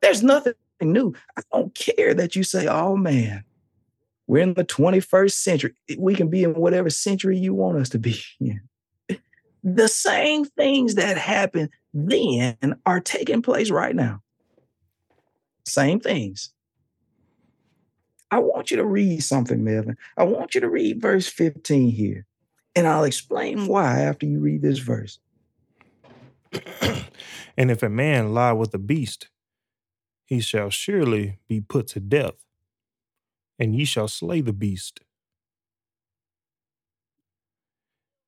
[0.00, 1.14] There's nothing new.
[1.36, 3.44] I don't care that you say, oh man,
[4.26, 5.74] we're in the 21st century.
[5.98, 8.60] We can be in whatever century you want us to be in.
[9.62, 14.20] The same things that happened then are taking place right now.
[15.64, 16.50] Same things.
[18.30, 19.96] I want you to read something, Melvin.
[20.16, 22.26] I want you to read verse 15 here,
[22.74, 25.18] and I'll explain why after you read this verse.
[27.56, 29.28] and if a man lie with a beast,
[30.24, 32.44] he shall surely be put to death,
[33.58, 35.00] and ye shall slay the beast.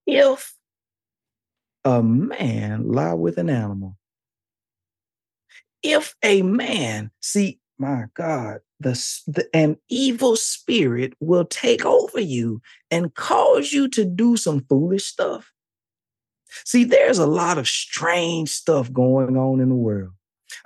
[0.07, 0.55] If
[1.84, 3.97] a man lie with an animal,
[5.82, 8.92] if a man, see, my God, the,
[9.26, 15.05] the, an evil spirit will take over you and cause you to do some foolish
[15.05, 15.53] stuff.
[16.64, 20.12] See, there's a lot of strange stuff going on in the world.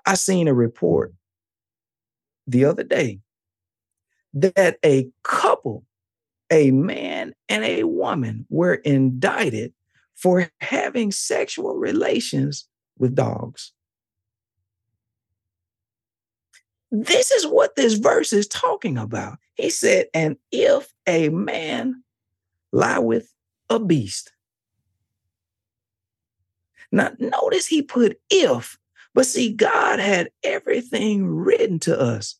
[0.06, 1.12] I seen a report
[2.50, 3.20] the other day
[4.34, 5.84] that a couple,
[6.50, 9.72] a man and a woman, were indicted
[10.14, 13.72] for having sexual relations with dogs.
[16.92, 19.38] This is what this verse is talking about.
[19.54, 22.02] He said, And if a man
[22.72, 23.32] lie with
[23.68, 24.32] a beast.
[26.92, 28.76] Now, notice he put if,
[29.14, 32.36] but see, God had everything written to us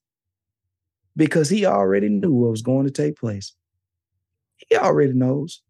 [1.17, 3.55] because he already knew what was going to take place.
[4.57, 5.63] He already knows.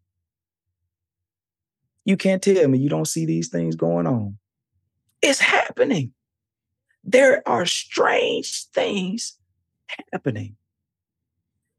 [2.05, 4.37] You can't tell me you don't see these things going on.
[5.21, 6.13] It's happening
[7.03, 9.37] there are strange things
[10.11, 10.55] happening.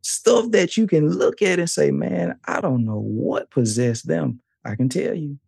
[0.02, 4.40] Stuff that you can look at and say, man, I don't know what possessed them.
[4.64, 5.38] I can tell you.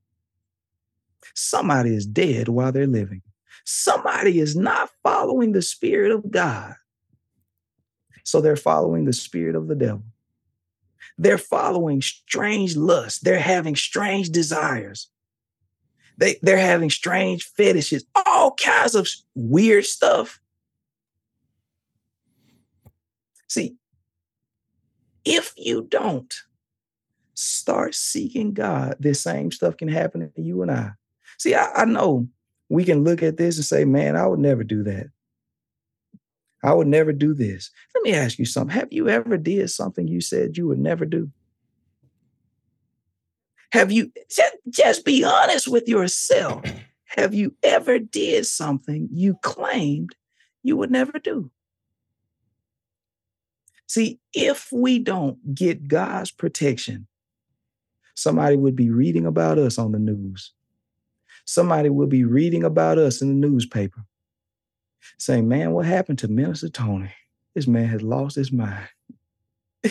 [1.35, 3.23] Somebody is dead while they're living.
[3.65, 6.75] Somebody is not following the Spirit of God.
[8.23, 10.05] So they're following the Spirit of the devil.
[11.19, 13.21] They're following strange lusts.
[13.21, 15.09] They're having strange desires.
[16.17, 20.41] They they're having strange fetishes, all kinds of weird stuff.
[23.49, 23.77] See,
[25.25, 26.33] if you don't
[27.35, 30.93] start seeking God, this same stuff can happen to you and I.
[31.39, 32.29] See, I, I know
[32.69, 35.07] we can look at this and say, man, I would never do that.
[36.63, 37.71] I would never do this.
[37.95, 38.75] Let me ask you something.
[38.75, 41.31] Have you ever did something you said you would never do?
[43.73, 46.65] Have you just, just be honest with yourself?
[47.05, 50.17] Have you ever did something you claimed
[50.63, 51.51] you would never do?
[53.87, 57.09] See, if we don't get God's protection,
[58.15, 60.54] somebody would be reading about us on the news.
[61.45, 64.05] Somebody will be reading about us in the newspaper
[65.19, 67.13] saying, Man, what happened to Minister Tony?
[67.55, 68.89] This man has lost his mind.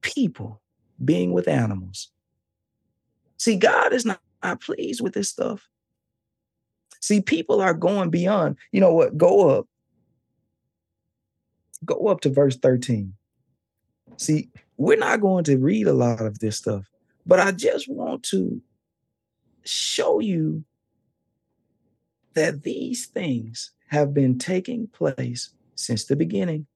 [0.00, 0.60] people
[1.04, 2.10] being with animals.
[3.36, 5.68] See, God is not, not pleased with this stuff.
[7.00, 8.56] See, people are going beyond.
[8.72, 9.18] You know what?
[9.18, 9.66] Go up.
[11.84, 13.12] Go up to verse 13.
[14.16, 16.86] See, we're not going to read a lot of this stuff,
[17.26, 18.62] but I just want to
[19.64, 20.64] show you
[22.34, 26.66] that these things have been taking place since the beginning.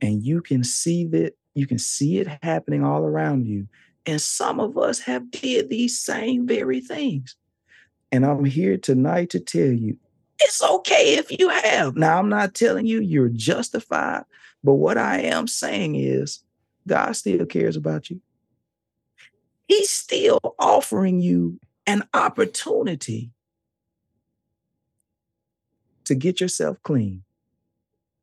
[0.00, 3.68] And you can see that you can see it happening all around you.
[4.04, 7.36] And some of us have did these same very things.
[8.10, 9.96] And i'm here tonight to tell you
[10.40, 11.96] it's okay if you have.
[11.96, 14.24] Now i'm not telling you you're justified
[14.62, 16.42] but what i am saying is
[16.86, 18.20] god still cares about you
[19.72, 23.30] he's still offering you an opportunity
[26.04, 27.22] to get yourself clean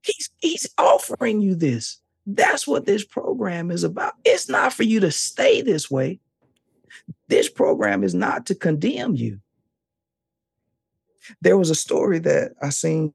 [0.02, 2.00] He's he's offering you this.
[2.26, 4.14] That's what this program is about.
[4.24, 6.20] It's not for you to stay this way.
[7.28, 9.42] This program is not to condemn you.
[11.42, 13.14] There was a story that I seen,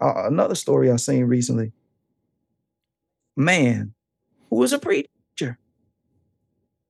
[0.00, 1.72] uh, another story I seen recently.
[3.36, 3.92] Man
[4.50, 5.08] who was a preacher,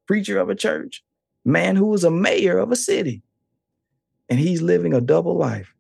[0.07, 1.03] preacher of a church,
[1.45, 3.23] man who was a mayor of a city,
[4.29, 5.75] and he's living a double life,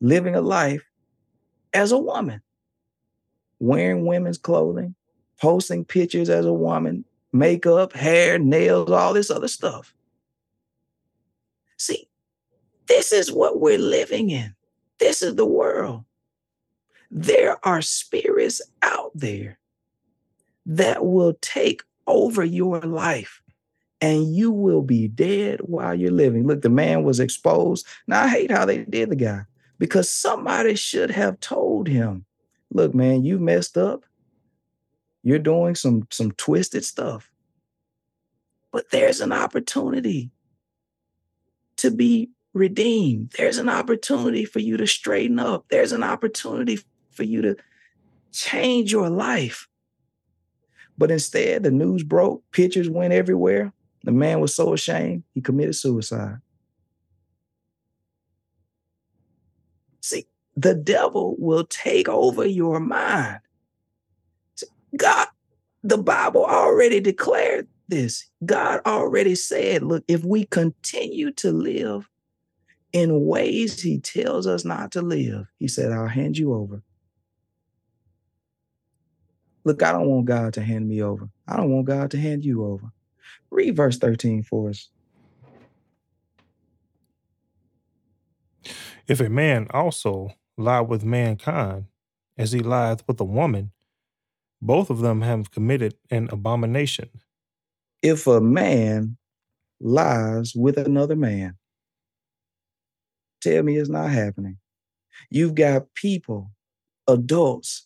[0.00, 0.84] living a life
[1.74, 2.40] as a woman,
[3.58, 4.94] wearing women's clothing,
[5.40, 9.94] posting pictures as a woman, makeup, hair, nails, all this other stuff.
[11.76, 12.08] See,
[12.86, 14.54] this is what we're living in.
[14.98, 16.04] This is the world.
[17.10, 19.58] There are spirits out there
[20.64, 23.42] that will take over your life
[24.00, 26.46] and you will be dead while you're living.
[26.46, 27.86] Look, the man was exposed.
[28.06, 29.42] Now, I hate how they did the guy
[29.78, 32.24] because somebody should have told him,
[32.72, 34.04] look, man, you messed up.
[35.22, 37.30] You're doing some some twisted stuff.
[38.70, 40.30] But there's an opportunity
[41.78, 43.32] to be redeemed.
[43.36, 45.66] There's an opportunity for you to straighten up.
[45.68, 46.78] There's an opportunity
[47.10, 47.56] for you to
[48.32, 49.68] change your life.
[50.98, 53.72] But instead, the news broke, pictures went everywhere.
[54.04, 56.38] The man was so ashamed, he committed suicide.
[60.00, 60.26] See,
[60.56, 63.40] the devil will take over your mind.
[64.96, 65.26] God,
[65.82, 68.28] the Bible already declared this.
[68.44, 72.08] God already said, look, if we continue to live
[72.92, 76.82] in ways he tells us not to live, he said, I'll hand you over.
[79.66, 81.28] Look, I don't want God to hand me over.
[81.48, 82.86] I don't want God to hand you over.
[83.50, 84.90] Read verse 13 for us.
[89.08, 91.86] If a man also lie with mankind,
[92.38, 93.72] as he lieth with a woman,
[94.62, 97.08] both of them have committed an abomination.
[98.02, 99.16] If a man
[99.80, 101.56] lies with another man,
[103.40, 104.58] tell me it's not happening.
[105.28, 106.52] You've got people,
[107.08, 107.85] adults,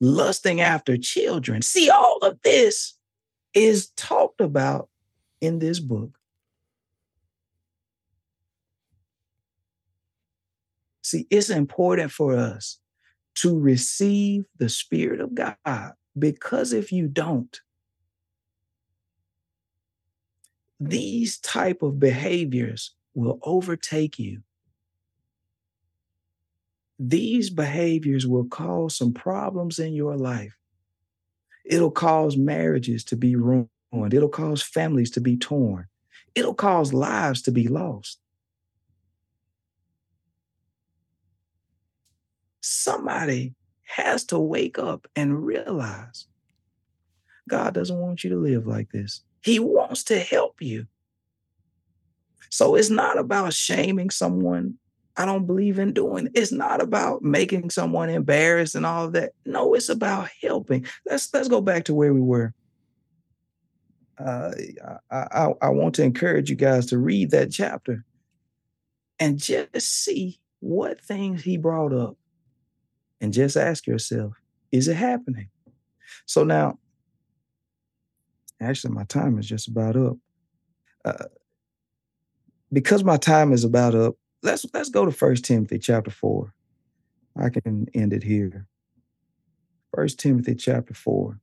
[0.00, 1.62] lusting after children.
[1.62, 2.94] See, all of this
[3.54, 4.88] is talked about
[5.40, 6.18] in this book.
[11.02, 12.78] See, it's important for us
[13.36, 15.56] to receive the Spirit of God
[16.18, 17.60] because if you don't,
[20.80, 24.42] these type of behaviors will overtake you.
[26.98, 30.56] These behaviors will cause some problems in your life.
[31.64, 33.68] It'll cause marriages to be ruined.
[33.92, 35.86] It'll cause families to be torn.
[36.34, 38.18] It'll cause lives to be lost.
[42.60, 46.26] Somebody has to wake up and realize
[47.48, 49.22] God doesn't want you to live like this.
[49.42, 50.86] He wants to help you.
[52.50, 54.78] So it's not about shaming someone.
[55.16, 56.28] I don't believe in doing.
[56.34, 59.32] It's not about making someone embarrassed and all of that.
[59.44, 60.86] No, it's about helping.
[61.06, 62.52] Let's let's go back to where we were.
[64.18, 64.52] Uh,
[65.10, 68.04] I, I, I want to encourage you guys to read that chapter
[69.18, 72.16] and just see what things he brought up
[73.20, 74.32] and just ask yourself,
[74.72, 75.48] is it happening?
[76.24, 76.78] So now,
[78.60, 80.16] actually, my time is just about up.
[81.04, 81.24] Uh,
[82.72, 84.16] because my time is about up,
[84.46, 86.54] let's let's go to First Timothy chapter four.
[87.36, 88.66] I can end it here.
[89.94, 91.40] First Timothy chapter four.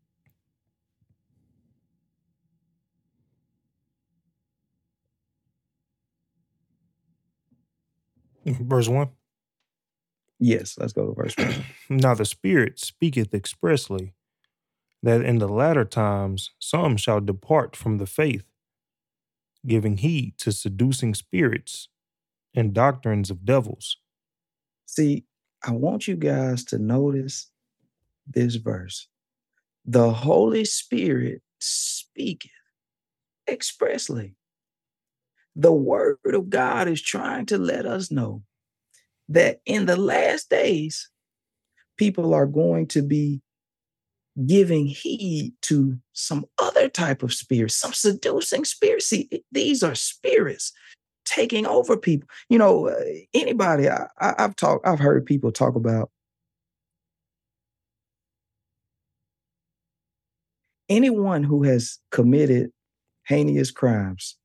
[8.45, 9.09] Verse one.
[10.39, 11.65] Yes, let's go to verse one.
[11.89, 14.13] now the Spirit speaketh expressly
[15.01, 18.45] that in the latter times some shall depart from the faith,
[19.67, 21.89] giving heed to seducing spirits
[22.55, 23.97] and doctrines of devils.
[24.85, 25.25] See,
[25.63, 27.49] I want you guys to notice
[28.27, 29.07] this verse.
[29.85, 32.51] The Holy Spirit speaketh
[33.47, 34.35] expressly.
[35.55, 38.43] The word of God is trying to let us know
[39.29, 41.09] that in the last days,
[41.97, 43.41] people are going to be
[44.45, 49.03] giving heed to some other type of spirit, some seducing spirit.
[49.03, 50.73] See, these are spirits
[51.25, 52.27] taking over people.
[52.49, 52.95] You know, uh,
[53.33, 56.09] anybody I, I, I've talked, I've heard people talk about
[60.89, 62.71] anyone who has committed
[63.25, 64.37] heinous crimes,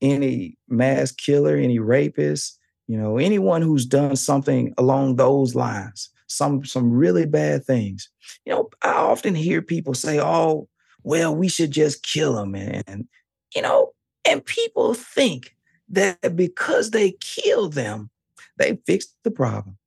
[0.00, 6.64] any mass killer, any rapist, you know, anyone who's done something along those lines, some
[6.64, 8.10] some really bad things.
[8.44, 10.68] You know, I often hear people say, "Oh,
[11.02, 13.08] well, we should just kill them," and
[13.54, 13.92] you know,
[14.24, 15.54] and people think
[15.92, 18.10] that because they kill them,
[18.56, 19.78] they fixed the problem.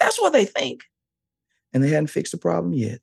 [0.00, 0.82] That's what they think,
[1.72, 3.00] and they hadn't fixed the problem yet.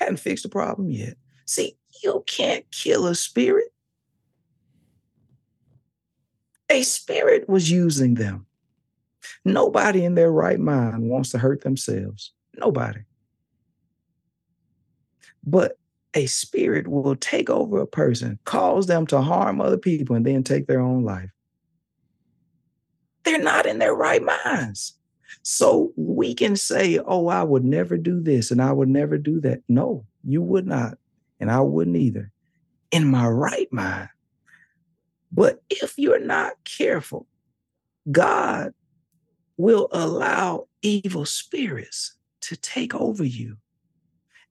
[0.00, 1.16] Hadn't fixed the problem yet.
[1.46, 3.68] See, you can't kill a spirit.
[6.70, 8.46] A spirit was using them.
[9.44, 12.32] Nobody in their right mind wants to hurt themselves.
[12.56, 13.00] Nobody.
[15.44, 15.78] But
[16.14, 20.42] a spirit will take over a person, cause them to harm other people, and then
[20.42, 21.30] take their own life.
[23.24, 24.94] They're not in their right minds.
[25.42, 29.40] So we can say, oh, I would never do this and I would never do
[29.40, 29.60] that.
[29.68, 30.98] No, you would not.
[31.40, 32.30] And I wouldn't either.
[32.90, 34.10] In my right mind,
[35.32, 37.26] but if you're not careful,
[38.10, 38.74] God
[39.56, 43.56] will allow evil spirits to take over you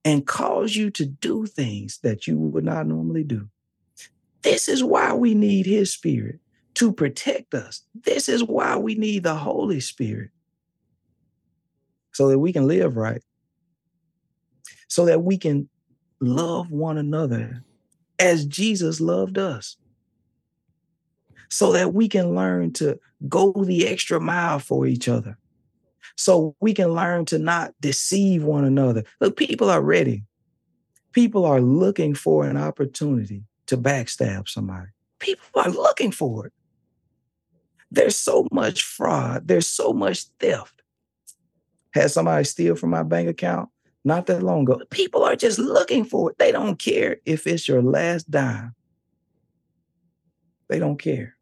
[0.03, 3.47] and cause you to do things that you would not normally do.
[4.41, 6.39] This is why we need his spirit
[6.75, 7.83] to protect us.
[7.93, 10.31] This is why we need the Holy Spirit
[12.11, 13.21] so that we can live right,
[14.87, 15.69] so that we can
[16.19, 17.63] love one another
[18.19, 19.77] as Jesus loved us,
[21.49, 25.37] so that we can learn to go the extra mile for each other,
[26.21, 29.03] so we can learn to not deceive one another.
[29.19, 30.23] Look, people are ready.
[31.13, 34.89] People are looking for an opportunity to backstab somebody.
[35.19, 36.53] People are looking for it.
[37.89, 40.83] There's so much fraud, there's so much theft.
[41.93, 43.69] Had somebody steal from my bank account
[44.05, 44.79] not that long ago.
[44.91, 46.37] People are just looking for it.
[46.37, 48.75] They don't care if it's your last dime.
[50.69, 51.35] They don't care.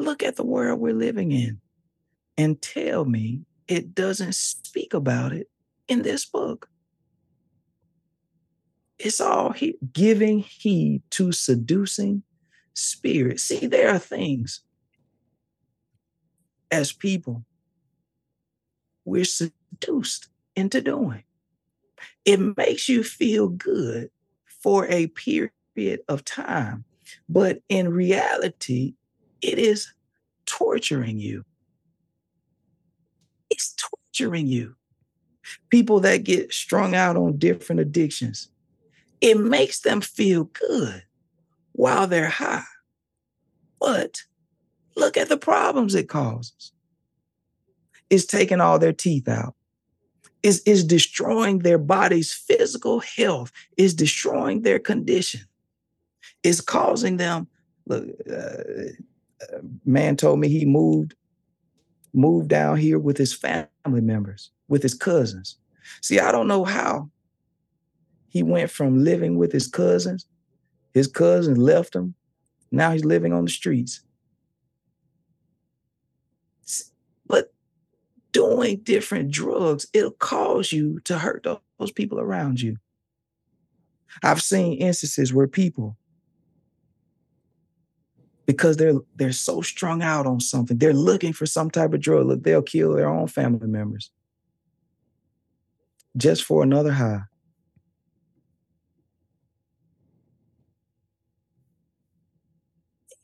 [0.00, 1.60] Look at the world we're living in
[2.38, 5.50] and tell me it doesn't speak about it
[5.88, 6.70] in this book.
[8.98, 12.22] It's all he- giving heed to seducing
[12.72, 13.42] spirits.
[13.42, 14.62] See, there are things
[16.70, 17.44] as people
[19.04, 21.24] we're seduced into doing.
[22.24, 24.10] It makes you feel good
[24.46, 26.86] for a period of time,
[27.28, 28.94] but in reality,
[29.42, 29.92] it is
[30.46, 31.44] torturing you.
[33.50, 34.76] It's torturing you.
[35.70, 38.48] People that get strung out on different addictions,
[39.20, 41.04] it makes them feel good
[41.72, 42.64] while they're high.
[43.80, 44.22] But
[44.96, 46.72] look at the problems it causes.
[48.10, 49.54] It's taking all their teeth out.
[50.42, 55.42] Is is destroying their body's physical health, is destroying their condition,
[56.42, 57.46] is causing them.
[57.86, 58.62] Look, uh,
[59.84, 61.14] man told me he moved
[62.12, 65.56] moved down here with his family members, with his cousins.
[66.00, 67.08] See, I don't know how
[68.28, 70.26] he went from living with his cousins,
[70.92, 72.14] his cousins left him.
[72.72, 74.02] Now he's living on the streets.
[77.26, 77.52] But
[78.32, 81.46] doing different drugs, it'll cause you to hurt
[81.78, 82.76] those people around you.
[84.22, 85.96] I've seen instances where people
[88.50, 90.76] because they're they're so strung out on something.
[90.76, 92.26] They're looking for some type of drug.
[92.26, 94.10] Look, they'll kill their own family members
[96.16, 97.22] just for another high.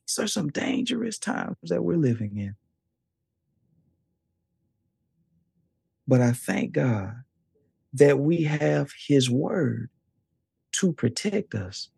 [0.07, 2.55] These are some dangerous times that we're living in.
[6.07, 7.14] But I thank God
[7.95, 9.91] that we have his word
[10.72, 11.89] to protect us.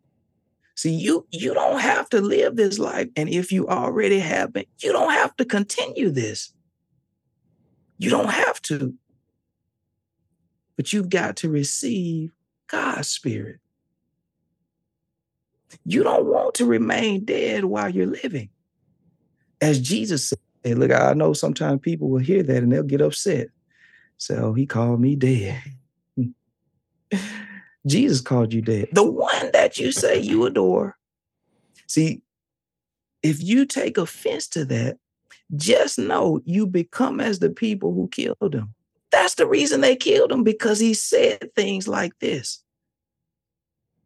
[0.79, 3.09] See, you you don't have to live this life.
[3.17, 6.53] And if you already have been, you don't have to continue this.
[7.97, 8.93] You don't have to.
[10.77, 12.31] But you've got to receive
[12.67, 13.59] God's spirit.
[15.83, 18.47] You don't want to remain dead while you're living.
[19.59, 23.01] As Jesus said, Hey, look, I know sometimes people will hear that and they'll get
[23.01, 23.47] upset.
[24.15, 25.61] So he called me dead.
[27.87, 28.89] Jesus called you dead.
[28.91, 30.97] The one that you say you adore.
[31.87, 32.21] See,
[33.23, 34.97] if you take offense to that,
[35.55, 38.73] just know you become as the people who killed him.
[39.11, 42.63] That's the reason they killed him because he said things like this.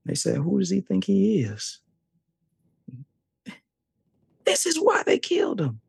[0.05, 1.79] They said, Who does he think he is?
[4.45, 5.81] This is why they killed him.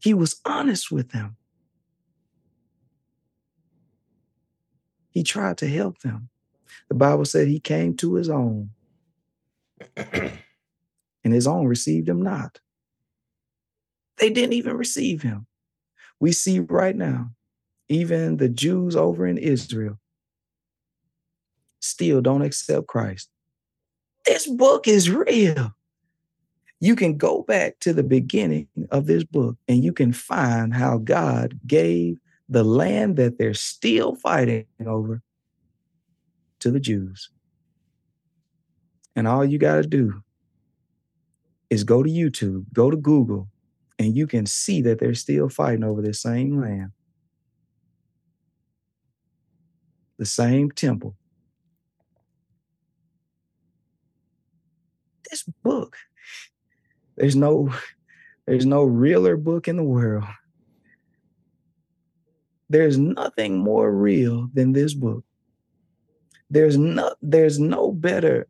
[0.00, 1.36] He was honest with them.
[5.16, 6.28] He tried to help them.
[6.90, 8.68] The Bible said he came to his own,
[9.96, 10.30] and
[11.24, 12.60] his own received him not.
[14.18, 15.46] They didn't even receive him.
[16.20, 17.30] We see right now,
[17.88, 19.98] even the Jews over in Israel
[21.80, 23.30] still don't accept Christ.
[24.26, 25.72] This book is real.
[26.78, 30.98] You can go back to the beginning of this book and you can find how
[30.98, 32.18] God gave
[32.48, 35.22] the land that they're still fighting over
[36.60, 37.30] to the Jews.
[39.14, 40.22] And all you got to do
[41.70, 43.48] is go to YouTube, go to Google,
[43.98, 46.92] and you can see that they're still fighting over the same land,
[50.18, 51.16] the same temple.
[55.30, 55.96] This book,
[57.16, 57.74] there's no,
[58.46, 60.24] there's no realer book in the world
[62.68, 65.24] there's nothing more real than this book.
[66.50, 68.46] There's no there's no better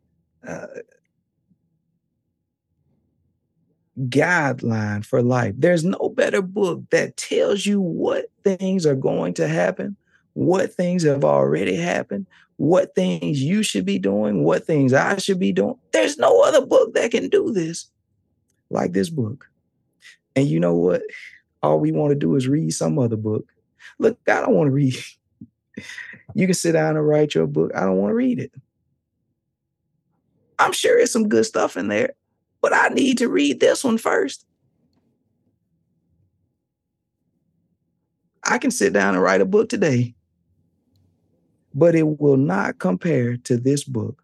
[0.47, 0.67] uh,
[3.99, 5.55] guideline for life.
[5.57, 9.97] There's no better book that tells you what things are going to happen
[10.37, 15.39] what things have already happened, what things you should be doing, what things I should
[15.39, 15.73] be doing.
[15.91, 17.89] There's no other book that can do this
[18.69, 19.49] like this book.
[20.35, 21.01] And you know what?
[21.63, 23.51] All we want to do is read some other book.
[23.99, 24.95] Look, I don't want to read.
[26.33, 27.71] you can sit down and write your book.
[27.75, 28.51] I don't want to read it.
[30.59, 32.13] I'm sure there's some good stuff in there,
[32.61, 34.45] but I need to read this one first.
[38.43, 40.15] I can sit down and write a book today,
[41.73, 44.23] but it will not compare to this book.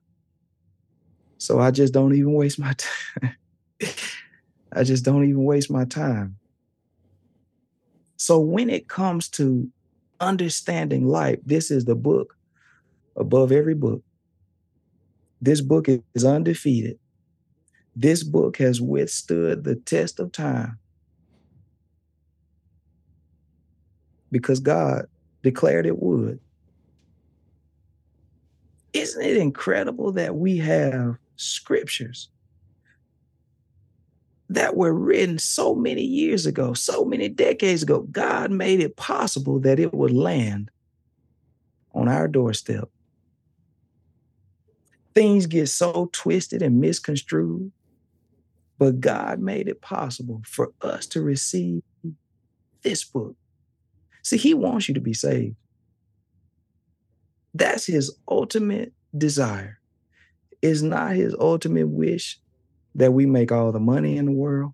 [1.38, 3.36] So I just don't even waste my time.
[4.74, 6.38] I just don't even waste my time.
[8.24, 9.70] So when it comes to
[10.22, 12.38] understanding life, this is the book
[13.18, 14.02] above every book.
[15.42, 16.98] This book is undefeated.
[17.98, 20.80] This book has withstood the test of time
[24.32, 25.08] because God
[25.42, 26.40] declared it would.
[28.94, 32.30] Isn't it incredible that we have scriptures
[34.50, 38.02] that were written so many years ago, so many decades ago?
[38.12, 40.70] God made it possible that it would land
[41.94, 42.90] on our doorstep
[45.14, 47.72] things get so twisted and misconstrued.
[48.78, 51.84] But God made it possible for us to receive
[52.82, 53.36] this book.
[54.24, 55.56] See, He wants you to be saved.
[57.54, 59.80] That's His ultimate desire.
[60.62, 62.40] Is not His ultimate wish
[62.96, 64.74] that we make all the money in the world.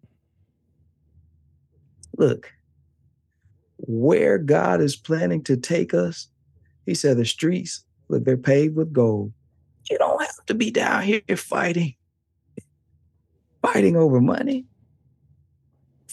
[2.17, 2.51] Look,
[3.78, 6.28] where God is planning to take us,
[6.86, 9.34] He said the streets, look, they're paved with gold.
[9.89, 11.95] You don't have to be down here fighting,
[13.61, 14.65] fighting over money,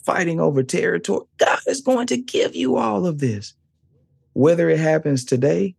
[0.05, 1.27] fighting over territory.
[1.39, 3.55] God is going to give you all of this.
[4.33, 5.75] Whether it happens today,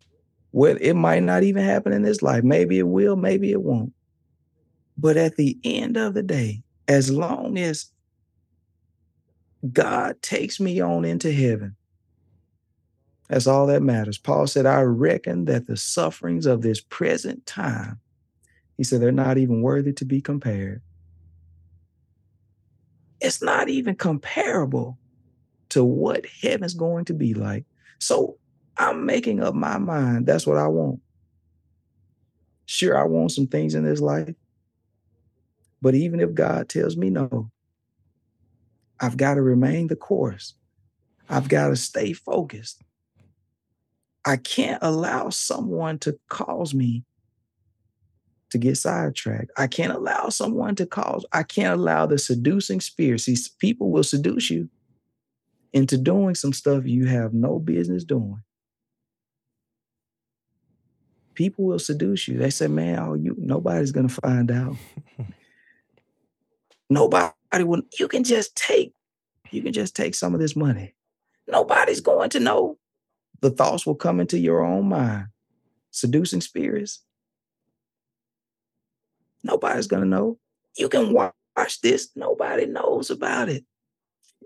[0.52, 2.44] whether it might not even happen in this life.
[2.44, 3.94] Maybe it will, maybe it won't.
[4.98, 7.92] But at the end of the day, as long as
[9.72, 11.76] God takes me on into heaven,
[13.30, 14.18] that's all that matters.
[14.18, 18.00] Paul said, I reckon that the sufferings of this present time,
[18.78, 20.82] he said, they're not even worthy to be compared.
[23.20, 24.98] It's not even comparable
[25.70, 27.66] to what heaven's going to be like.
[28.00, 28.38] So
[28.78, 30.26] I'm making up my mind.
[30.26, 31.02] That's what I want.
[32.66, 34.36] Sure, I want some things in this life.
[35.82, 37.52] But even if God tells me no,
[39.00, 40.56] I've got to remain the course.
[41.30, 42.82] I've got to stay focused.
[44.26, 47.06] I can't allow someone to cause me
[48.50, 49.52] to get sidetracked.
[49.58, 53.22] I can't allow someone to cause, I can't allow the seducing spirit.
[53.22, 54.70] See, people will seduce you
[55.74, 58.42] into doing some stuff you have no business doing.
[61.36, 62.38] People will seduce you.
[62.38, 64.76] They say, man, oh, you nobody's gonna find out.
[66.90, 68.94] Nobody will, you can just take,
[69.52, 70.94] you can just take some of this money.
[71.48, 72.78] Nobody's going to know
[73.42, 75.28] the thoughts will come into your own mind.
[75.92, 77.04] Seducing spirits.
[79.44, 80.40] Nobody's going to know.
[80.78, 82.10] You can watch this.
[82.16, 83.64] Nobody knows about it.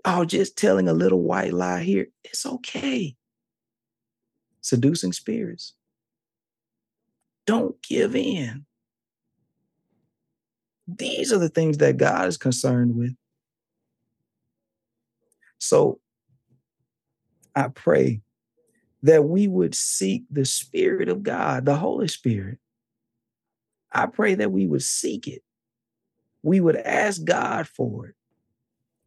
[0.04, 2.08] Oh, just telling a little white lie here.
[2.24, 3.16] It's okay.
[4.60, 5.74] Seducing spirits.
[7.46, 8.66] Don't give in.
[10.96, 13.14] These are the things that God is concerned with.
[15.58, 16.00] So
[17.54, 18.22] I pray
[19.02, 22.58] that we would seek the Spirit of God, the Holy Spirit.
[23.92, 25.42] I pray that we would seek it.
[26.42, 28.14] We would ask God for it.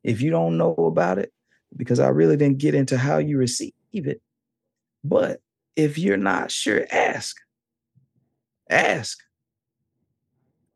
[0.04, 1.34] If you don't know about it,
[1.76, 4.22] because I really didn't get into how you receive it,
[5.04, 5.42] but
[5.76, 7.38] if you're not sure, ask.
[8.70, 9.20] Ask.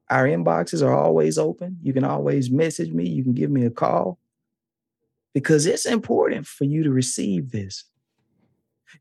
[0.09, 1.77] Our inboxes are always open.
[1.81, 3.07] You can always message me.
[3.07, 4.19] You can give me a call
[5.33, 7.85] because it's important for you to receive this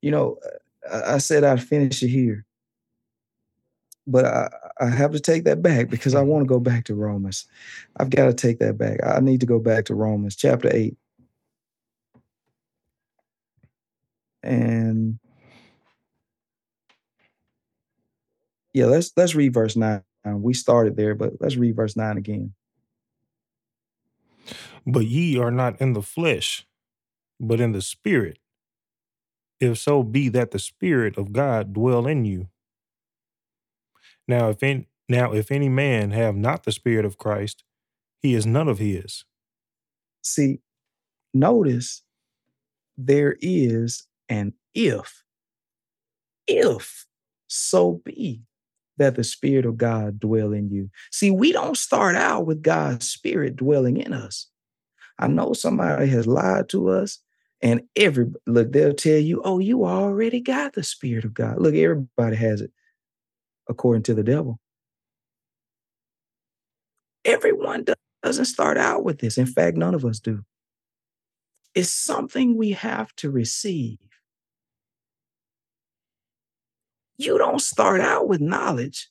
[0.00, 0.38] you know,
[0.90, 2.44] uh, I said I'd finish it here,
[4.06, 4.48] but I,
[4.80, 7.46] I have to take that back because I want to go back to Romans.
[7.96, 8.98] I've got to take that back.
[9.04, 10.96] I need to go back to Romans chapter 8.
[14.42, 15.18] And
[18.72, 20.02] yeah, let's let's read verse 9.
[20.28, 22.52] Uh, we started there, but let's read verse 9 again.
[24.86, 26.66] But ye are not in the flesh,
[27.40, 28.38] but in the spirit
[29.60, 32.48] if so be that the Spirit of God dwell in you.
[34.26, 37.64] Now, if any, now if any man have not the Spirit of Christ,
[38.20, 39.24] he is none of his.
[40.22, 40.60] See,
[41.32, 42.02] notice
[42.96, 45.22] there is an if.
[46.46, 47.06] if
[47.46, 48.42] so be
[48.98, 50.90] that the Spirit of God dwell in you.
[51.10, 54.46] See, we don't start out with God's Spirit dwelling in us.
[55.18, 57.18] I know somebody has lied to us,
[57.60, 61.58] and every look, they'll tell you, oh, you already got the Spirit of God.
[61.58, 62.70] Look, everybody has it
[63.68, 64.60] according to the devil.
[67.24, 67.84] Everyone
[68.22, 69.38] doesn't start out with this.
[69.38, 70.44] In fact, none of us do.
[71.74, 73.98] It's something we have to receive.
[77.18, 79.08] You don't start out with knowledge.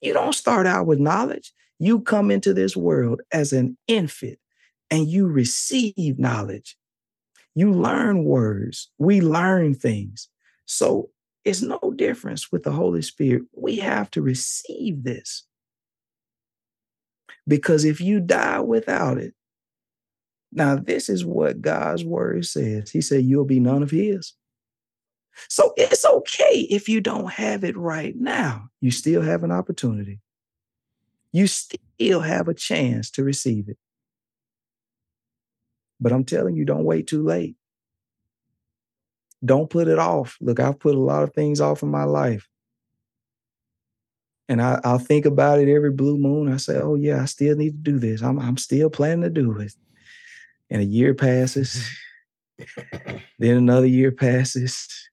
[0.00, 1.52] You don't start out with knowledge.
[1.78, 4.38] You come into this world as an infant
[4.90, 6.76] and you receive knowledge.
[7.54, 8.90] You learn words.
[8.98, 10.28] We learn things.
[10.66, 11.10] So
[11.44, 13.42] it's no difference with the Holy Spirit.
[13.56, 15.44] We have to receive this.
[17.46, 19.34] Because if you die without it,
[20.52, 22.90] now this is what God's word says.
[22.90, 24.34] He said, You'll be none of His.
[25.48, 28.68] So it's okay if you don't have it right now.
[28.80, 30.20] You still have an opportunity.
[31.32, 33.78] You still have a chance to receive it.
[36.00, 37.56] But I'm telling you, don't wait too late.
[39.44, 40.36] Don't put it off.
[40.40, 42.48] Look, I've put a lot of things off in my life.
[44.48, 46.52] And I, will think about it every blue moon.
[46.52, 48.22] I say, oh, yeah, I still need to do this.
[48.22, 49.74] I'm, I'm still planning to do it.
[50.70, 51.88] And a year passes.
[53.38, 55.07] then another year passes.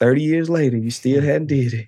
[0.00, 1.28] 30 years later, you still mm-hmm.
[1.28, 1.86] hadn't did it.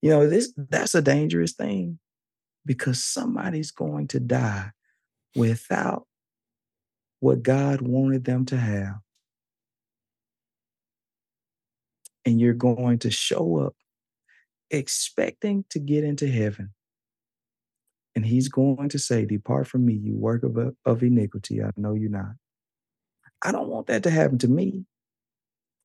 [0.00, 1.98] You know, this that's a dangerous thing
[2.64, 4.70] because somebody's going to die
[5.34, 6.06] without
[7.20, 8.96] what God wanted them to have.
[12.24, 13.74] And you're going to show up
[14.70, 16.70] expecting to get into heaven.
[18.14, 21.62] And he's going to say, Depart from me, you work of, of iniquity.
[21.62, 22.32] I know you're not.
[23.42, 24.84] I don't want that to happen to me.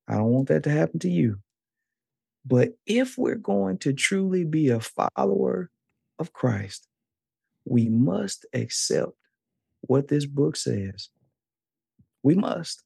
[0.08, 1.39] I don't want that to happen to you.
[2.45, 5.70] But if we're going to truly be a follower
[6.20, 6.88] of Christ,
[7.66, 9.14] we must accept
[9.82, 11.10] what this book says.
[12.22, 12.84] We must.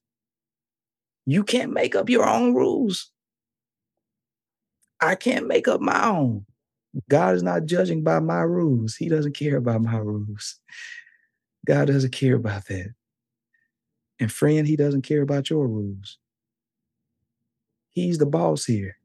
[1.26, 3.12] You can't make up your own rules.
[5.00, 6.46] I can't make up my own.
[7.10, 8.96] God is not judging by my rules.
[8.96, 10.60] He doesn't care about my rules.
[11.66, 12.94] God doesn't care about that.
[14.20, 16.18] And friend, He doesn't care about your rules.
[17.98, 18.96] He's the boss here.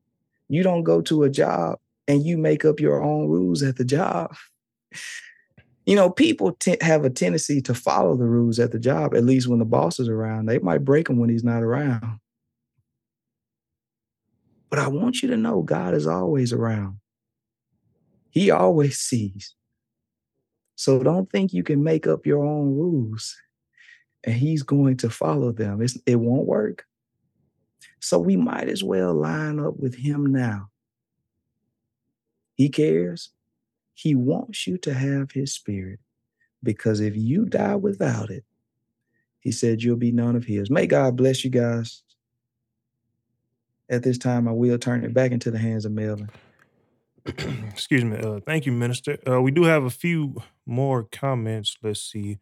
[0.50, 3.86] You don't go to a job and you make up your own rules at the
[3.86, 4.36] job.
[5.86, 9.24] You know, people t- have a tendency to follow the rules at the job, at
[9.24, 10.44] least when the boss is around.
[10.44, 12.20] They might break them when he's not around.
[14.68, 16.98] But I want you to know God is always around.
[18.28, 19.54] He always sees.
[20.76, 23.34] So don't think you can make up your own rules
[24.22, 25.80] and he's going to follow them.
[25.80, 26.84] It's, it won't work.
[28.02, 30.70] So we might as well line up with him now.
[32.56, 33.30] He cares.
[33.94, 36.00] He wants you to have his spirit
[36.64, 38.44] because if you die without it,
[39.38, 40.68] he said you'll be none of his.
[40.68, 42.02] May God bless you guys.
[43.88, 46.28] At this time, I will turn it back into the hands of Melvin.
[47.26, 48.16] Excuse me.
[48.16, 49.16] Uh, thank you, Minister.
[49.28, 51.76] Uh, we do have a few more comments.
[51.80, 52.38] Let's see.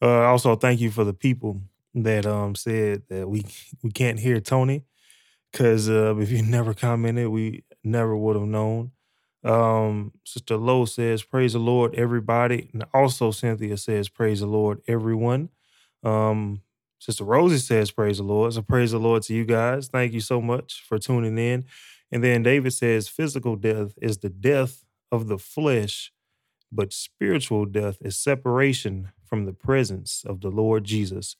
[0.00, 1.60] Uh, also, thank you for the people
[1.94, 3.44] that um, said that we
[3.82, 4.84] we can't hear Tony
[5.54, 8.90] because uh, if you never commented, we never would have known.
[9.44, 12.70] Um, Sister Lowe says, Praise the Lord, everybody.
[12.72, 15.50] And also, Cynthia says, Praise the Lord, everyone.
[16.02, 16.62] Um,
[16.98, 18.52] Sister Rosie says, Praise the Lord.
[18.54, 19.86] So, praise the Lord to you guys.
[19.86, 21.66] Thank you so much for tuning in.
[22.10, 26.10] And then David says, Physical death is the death of the flesh,
[26.72, 31.36] but spiritual death is separation from the presence of the Lord Jesus.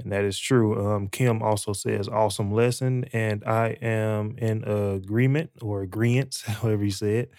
[0.00, 0.86] And that is true.
[0.86, 3.04] Um, Kim also says, awesome lesson.
[3.12, 7.32] And I am in agreement or agreement, however you say it.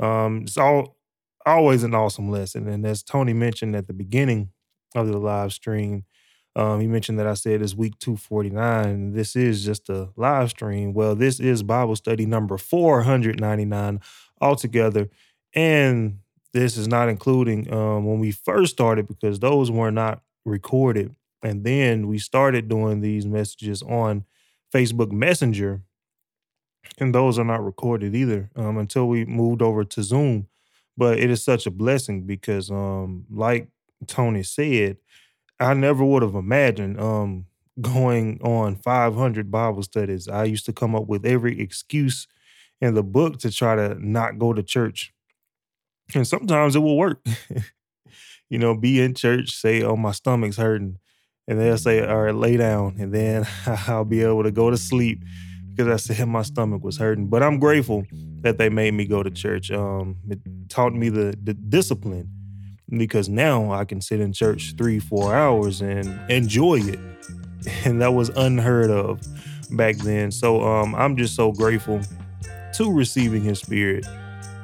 [0.00, 0.96] Um, it's all
[1.44, 2.68] always an awesome lesson.
[2.68, 4.50] And as Tony mentioned at the beginning
[4.94, 6.04] of the live stream,
[6.56, 9.12] um, he mentioned that I said it's week 249.
[9.12, 10.94] This is just a live stream.
[10.94, 14.00] Well, this is Bible study number 499
[14.40, 15.10] altogether.
[15.54, 16.20] And
[16.54, 21.64] this is not including um, when we first started because those were not recorded and
[21.64, 24.24] then we started doing these messages on
[24.74, 25.82] Facebook Messenger,
[26.98, 30.48] and those are not recorded either um, until we moved over to Zoom.
[30.96, 33.68] But it is such a blessing because, um, like
[34.06, 34.96] Tony said,
[35.60, 37.46] I never would have imagined um,
[37.80, 40.28] going on 500 Bible studies.
[40.28, 42.26] I used to come up with every excuse
[42.80, 45.12] in the book to try to not go to church.
[46.14, 47.24] And sometimes it will work.
[48.48, 50.98] you know, be in church, say, oh, my stomach's hurting
[51.48, 54.76] and they'll say, "All right, lay down," and then I'll be able to go to
[54.76, 55.22] sleep
[55.70, 57.28] because I said my stomach was hurting.
[57.28, 58.04] But I'm grateful
[58.40, 59.70] that they made me go to church.
[59.70, 60.38] Um, it
[60.68, 62.30] taught me the, the discipline
[62.88, 66.98] because now I can sit in church three, four hours and enjoy it.
[67.84, 69.20] And that was unheard of
[69.72, 70.30] back then.
[70.30, 72.00] So um, I'm just so grateful
[72.74, 74.06] to receiving his spirit,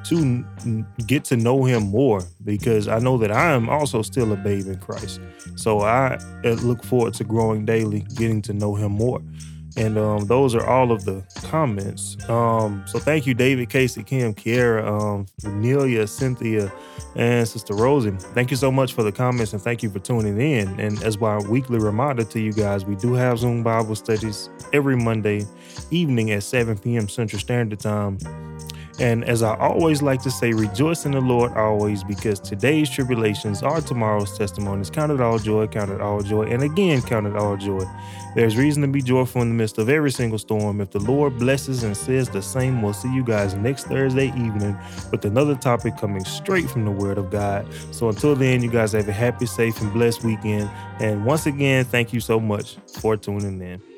[0.05, 4.35] to get to know him more, because I know that I am also still a
[4.35, 5.19] babe in Christ.
[5.55, 9.21] So I look forward to growing daily, getting to know him more.
[9.75, 12.17] And um, those are all of the comments.
[12.29, 16.71] Um, so thank you, David, Casey, Kim, Kiera, um, Nelia, Cynthia,
[17.15, 18.11] and Sister Rosie.
[18.11, 20.79] Thank you so much for the comments and thank you for tuning in.
[20.79, 24.95] And as my weekly reminder to you guys, we do have Zoom Bible studies every
[24.95, 25.45] Monday
[25.89, 27.09] evening at 7 p.m.
[27.09, 28.19] Central Standard Time.
[28.99, 33.63] And as I always like to say, rejoice in the Lord always, because today's tribulations
[33.63, 34.91] are tomorrow's testimonies.
[34.91, 37.83] Count it all joy, count it all joy, and again, count it all joy.
[38.35, 40.79] There's reason to be joyful in the midst of every single storm.
[40.79, 44.77] If the Lord blesses and says the same, we'll see you guys next Thursday evening
[45.11, 47.67] with another topic coming straight from the Word of God.
[47.91, 50.69] So until then, you guys have a happy, safe, and blessed weekend.
[50.99, 53.92] And once again, thank you so much for tuning in.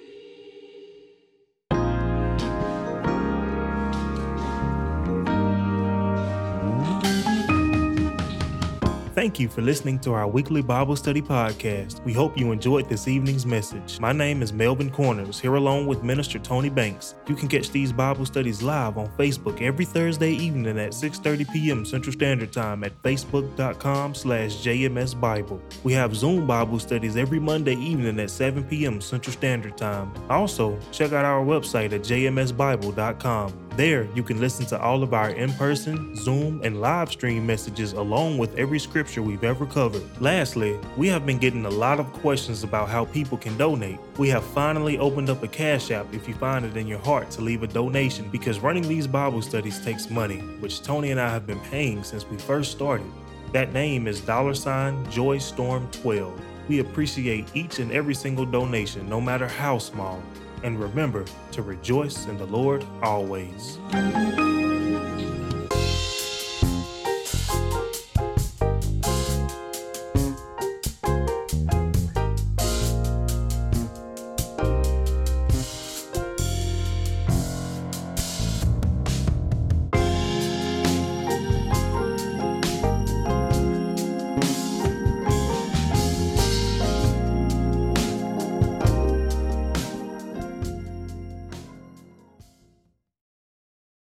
[9.25, 12.05] Thank you for listening to our weekly Bible study podcast.
[12.05, 13.99] We hope you enjoyed this evening's message.
[13.99, 17.15] My name is Melvin Corners, here along with Minister Tony Banks.
[17.25, 21.85] You can catch these Bible studies live on Facebook every Thursday evening at 6:30 p.m.
[21.85, 25.59] Central Standard Time at facebook.com/slash jmsbible.
[25.83, 29.01] We have Zoom Bible studies every Monday evening at 7 p.m.
[29.01, 30.13] Central Standard Time.
[30.29, 33.64] Also, check out our website at jmsbible.com.
[33.75, 37.91] There, you can listen to all of our in person, Zoom, and live stream messages
[37.91, 40.01] along with every scripture we've ever covered.
[40.21, 43.99] Lastly, we have been getting a lot of questions about how people can donate.
[44.17, 47.29] We have finally opened up a Cash App if you find it in your heart
[47.31, 51.27] to leave a donation because running these Bible studies takes money, which Tony and I
[51.27, 53.11] have been paying since we first started.
[53.51, 56.39] That name is dollar sign Joy Storm 12.
[56.69, 60.23] We appreciate each and every single donation, no matter how small.
[60.63, 63.77] And remember to rejoice in the Lord always.